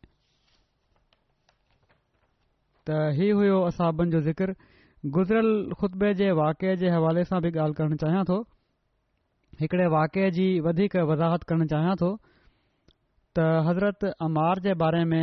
[2.90, 4.54] त हीउ हुयो असाबन जो ज़िक्र
[5.16, 5.50] गुज़िरियल
[5.82, 8.38] ख़ुतबे जे वाकिए जे हवाले सां बि ॻाल्हि करण चाहियां थो
[9.60, 12.10] हिकड़े वाकिए जी वधीक वज़ाहत करणु चाहियां थो
[13.40, 15.22] त हज़रत अमार जे बारे में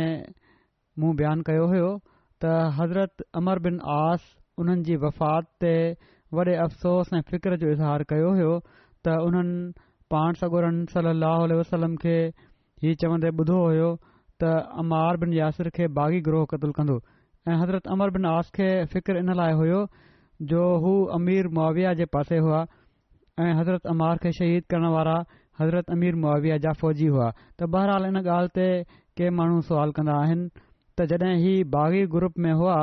[0.99, 1.89] मुंहुं बयानु कयो हुयो
[2.45, 4.31] त हज़रत अमर बिन आस
[4.63, 5.75] उन्हनि जी वफ़ात ते
[6.41, 9.61] वॾे अफ़सोस ऐं फ़िक्र जो इज़हार कयो हुयो त उन्हनि
[10.17, 11.29] पाण सगोरन सल
[11.63, 12.17] वसलम खे
[12.83, 13.91] हीउ चवंदे ॿुधो हुयो
[14.45, 14.55] त
[14.85, 17.01] अमार बिन यासिर खे बाग़ी ग्रोह कतल कंदो
[17.47, 19.85] ऐं हज़रत अमर बिन आस खे फ़िक्र इन लाइ हुओ
[20.51, 22.61] जो हू अमीर मुआविया जे पासे हुआ
[23.39, 25.15] ऐं हज़रत अमार खे शहीद करण वारा
[25.59, 28.67] हज़रत अमीर मुआविया जा फ़ौजी हुआ त बहरहाल इन ॻाल्हि ते
[29.21, 30.49] के माण्हू सुवाल कंदा आहिनि
[30.97, 32.75] त जॾहिं इहे बाग़ी ग्रुप में हुआ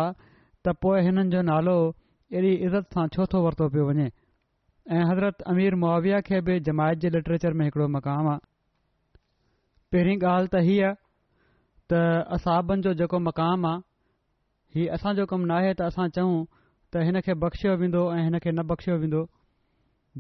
[0.64, 5.42] त पोइ हिननि जो नालो अहिड़ी इज़त सां छो थो वरितो पियो वञे ऐं हज़रत
[5.54, 8.46] अमीर मुआविया खे बि जमायत जे लिटरेचर में हिकिड़ो मक़ाम आहे
[9.92, 10.92] पहिरीं ॻाल्हि त हीअ
[11.92, 12.06] त
[12.38, 13.85] असाबनि जो जेको मक़ामु आहे
[14.74, 16.44] हीअ असांजो कम न आहे त असां चऊं
[16.94, 19.22] त हिन खे बख़्शियो वेंदो ऐं हिन खे न बख़्शियो वेंदो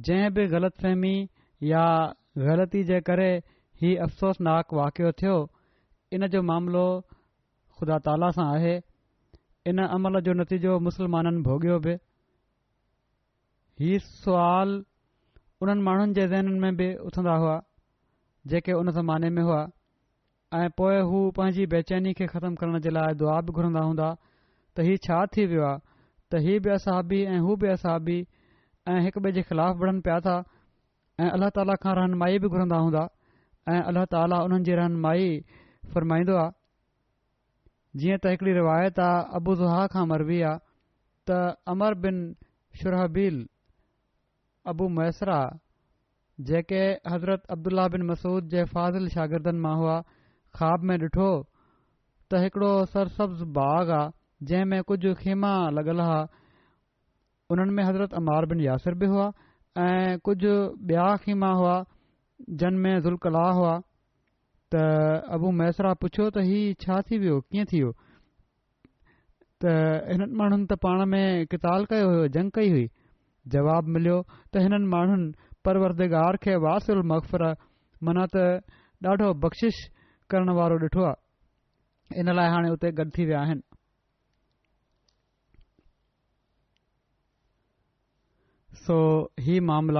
[0.06, 1.14] जंहिं बि ग़लति फ़हमी
[1.70, 1.82] या
[2.46, 3.28] ग़लती जे करे
[3.82, 5.34] हीउ अफ़सोसनाकु वाक़िअ थियो
[6.18, 6.84] इन जो मामिलो
[7.76, 8.72] ख़ुदा ताला सां आहे
[9.74, 11.94] इन अमल जो नतीजो मुसलमाननि भोॻियो बि
[13.82, 14.76] ही सुवाल
[15.62, 17.58] उन्हनि माण्हुनि जे ज़हननि में बि उथंदा हुआ
[18.54, 19.62] जेके उन ज़माने में हुआ
[20.60, 24.14] ऐं पोए हू पंहिंजी बेचैनी खे ख़तमु करण जे लाइ दुआ बि घुरंदा हूंदा
[24.76, 25.78] त हीउ छा थी वियो आहे
[26.32, 28.16] त हीअ बि असाबी ऐं हू बि असाबी
[28.92, 30.34] ऐं हिकु ॿिए जे ख़िलाफ़ु वणनि पिया था
[31.20, 33.04] ऐं अलाह ताला खां रहनमाई बि घुरंदा हूंदा
[33.74, 35.30] ऐं अल्लाह ताला उन्हनि जी रहनुमाई
[35.94, 40.62] फ़रमाईंदो आहे जीअं त हिकड़ी रिवायत आहे अबू ज़ुहा खां मरबी आहे
[41.30, 41.38] त
[41.74, 42.20] अमर बिन
[42.82, 43.40] शुरहबील
[44.74, 45.38] अबू मैसरा
[46.52, 49.96] जेके हज़रत अब्दुल्ला बिन मसूद जे फाज़िल शागिर्दनि मां हुआ
[50.60, 51.32] ख़्वाब में ॾिठो
[52.30, 54.14] त हिकड़ो सरसब्ज़ बाग आहे
[54.44, 56.16] जंहिं में कुझ ख़ैमा लॻल हा
[57.50, 59.30] उन्हनि में हज़रत अमार बिन यासिर बि हुआ
[59.84, 60.52] ऐं कुझु
[60.88, 61.76] बया ख़ैमा हुआ
[62.84, 63.74] में ज़ुल्कला हुआ
[64.74, 67.92] त अबू मैसरा पुछियो त ही छा थी वियो कीअं थी वियो
[69.64, 69.72] त
[70.08, 72.86] हिननि माण्हुनि त पाण में कताल कयो हो जंग कई हुई
[73.56, 74.18] जवाब मिलियो
[74.52, 75.32] त हिननि माण्हुनि
[75.64, 77.46] परवरदेगार खे वासल मक़फ़र
[78.10, 78.44] मना त
[79.06, 79.78] ॾाढो बख़्शिश
[80.30, 83.60] करण वारो ॾिठो आहे इन लाइ हाणे उते गॾु थी विया आहिनि
[88.86, 88.96] सो
[89.46, 89.96] ही मामल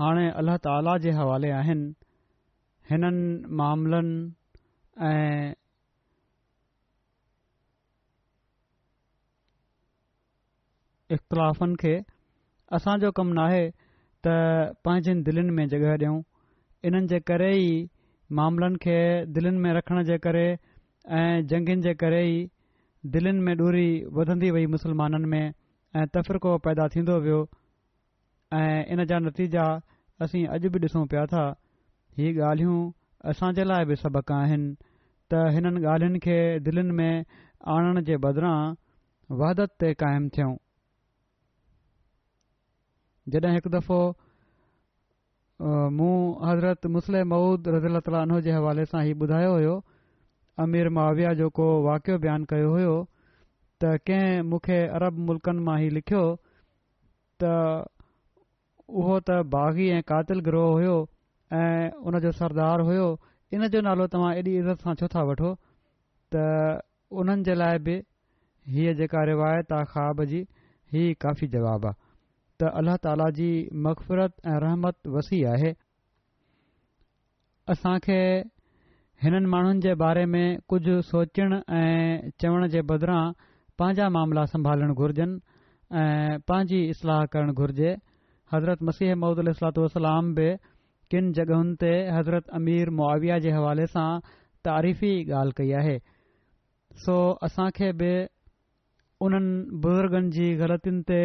[0.00, 1.92] हाणे अलाह त हवाले आहिनि
[2.90, 3.24] हिननि
[3.60, 4.14] मामलनि
[5.08, 5.52] ऐं
[11.16, 11.94] इख़िलाफ़नि खे
[12.76, 13.62] असांजो कमु नाहे
[14.24, 14.28] त
[14.84, 16.16] पंहिंजनि दिलनि में जॻह ॾियूं
[16.88, 17.72] इन्हनि जे करे ई
[18.38, 18.98] मामलनि खे
[19.34, 20.46] दिलनि में रखण जे करे
[21.18, 22.40] ऐं जंगनि जे करे ई
[23.16, 23.86] दिलनि में दूरी
[24.20, 26.06] वधंदी वई मुस्लमाननि में ऐं
[26.66, 27.42] पैदा थींदो वियो
[28.56, 29.64] ऐं इन जा नतीजा
[30.24, 31.44] असीं अॼु बि ॾिसूं पिया था
[32.18, 32.80] हीअ ॻाल्हियूं
[33.30, 34.74] असांजे लाइ बि सबक़ु आहिनि
[35.30, 36.36] त हिननि ॻाल्हियुनि खे
[36.66, 37.24] दिलनि में
[37.74, 38.58] आणण जे बदिरां
[39.40, 40.52] वादत ते क़ाइमु थियूं
[43.34, 44.00] जॾहिं हिकु दफ़ो
[46.00, 46.12] मूं
[46.50, 49.72] हज़रत मुस्सल महुूद रज़ील तालीन जे हवाले सां ई ॿुधायो हुयो
[50.66, 52.94] अमीर मावविया जेको वाकियो बयानु कयो हुयो
[53.84, 56.24] त कंहिं मूंखे अरब मुल्कनि मां ई लिखियो
[57.44, 57.52] त
[58.92, 60.96] उहो त बाग़ी ऐं कातिल गिरह हुयो
[61.58, 63.06] ऐं उन जो सरदार हुयो
[63.56, 65.52] इन जो नालो तव्हां एॾी इज़त सां छो था वठो
[66.34, 66.44] त
[67.22, 67.94] उन्हनि जे लाइ बि
[68.76, 70.42] हीअ जेका रिवायत आहे ख़्वाब जी
[70.96, 72.00] हीउ काफ़ी जवाबु आहे
[72.62, 73.48] त अल्लाह ताला जी
[73.88, 75.72] मखफ़रत ऐं रहमत वसी आहे
[77.74, 78.20] असांखे
[79.24, 83.20] हिननि माण्हुनि जे बारे में कुझु सोचण ऐं चवण जे बदिरां
[83.82, 87.94] पंहिंजा मामला संभालणु घुर्जनि ऐं पंहिंजी इस्लाह करणु घुर्जे
[88.52, 90.48] हज़रत मसीह महूद अलातलाम बि
[91.12, 94.08] किन जॻहुनि ते हज़रत अमीर मआविया जे हवाले सां
[94.68, 95.94] तारीफ़ी ॻाल्हि कई आहे
[97.04, 97.14] सो
[97.48, 98.10] असांखे बि
[99.28, 99.52] उन्हनि
[99.86, 101.20] बुज़ुर्गनि जी ग़लतियुनि ते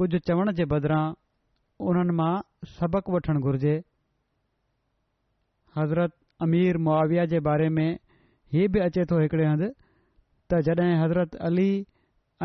[0.00, 1.02] कुझु चवण जे बदिरां
[1.92, 2.30] उन्हनि मां
[2.76, 3.74] सबक़ु वठणु घुर्जे
[5.78, 6.14] हज़रत
[6.46, 7.86] अमीर मुआविया जे बारे में
[8.54, 11.70] हीअ बि अचे थो हिकिड़े हंधि त जॾहिं हज़रत अली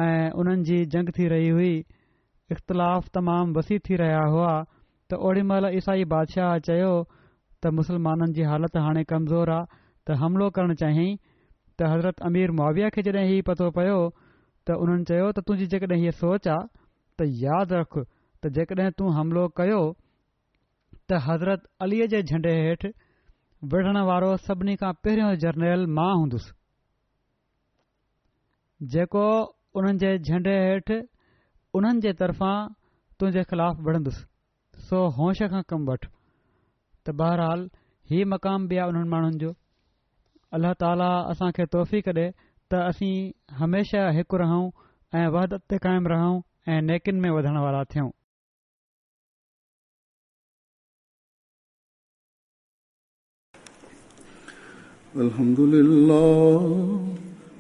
[0.04, 1.74] ऐं उन्हनि जी जंग थी रही हुई
[2.52, 6.92] इख़्तिलाफ़ तमामु वसी थी रहिया हुआ त ओॾी महिल ईसाई बादशाह चयो
[7.62, 9.66] त मुसलमाननि जी हालति हाणे कमज़ोर आहे
[10.10, 13.98] त हमिलो करणु चाहियांईं त हज़रत अमीर मावविया खे जॾहिं हीउ पतो पियो
[14.70, 16.70] त हुननि चयो त तुंहिंजी जेकॾहिं हीअ सोच आहे
[17.20, 19.82] त यादि रख त जेकॾहिं तू हमिलो कयो
[21.10, 22.94] त हज़रत अलीअ जे झंडे हेठि
[23.74, 26.58] विढ़ण वारो सभिनी खां पहिरियों जर्नरल मां हूंदुसि
[28.96, 29.26] जेको
[29.80, 31.00] उन्हनि जे झंडे हेठि
[31.78, 32.54] उन्हनि जे तर्फ़ां
[33.20, 34.12] तुंहिंजे ख़िलाफ़ु
[34.90, 37.62] सो होश खां कमु वठ त बहरहाल
[38.12, 39.50] हीउ मक़ाम बि आहे उन्हनि माण्हुनि जो
[40.58, 42.26] अलाह ताला असांखे तोहफ़ी कढे
[42.72, 43.12] त असीं
[43.62, 44.68] हमेशह हिकु रहूं
[45.20, 46.36] ऐं वहदत ते क़ाइमु रहूं
[46.74, 48.10] ऐं नेकिन में वधण वारा थियूं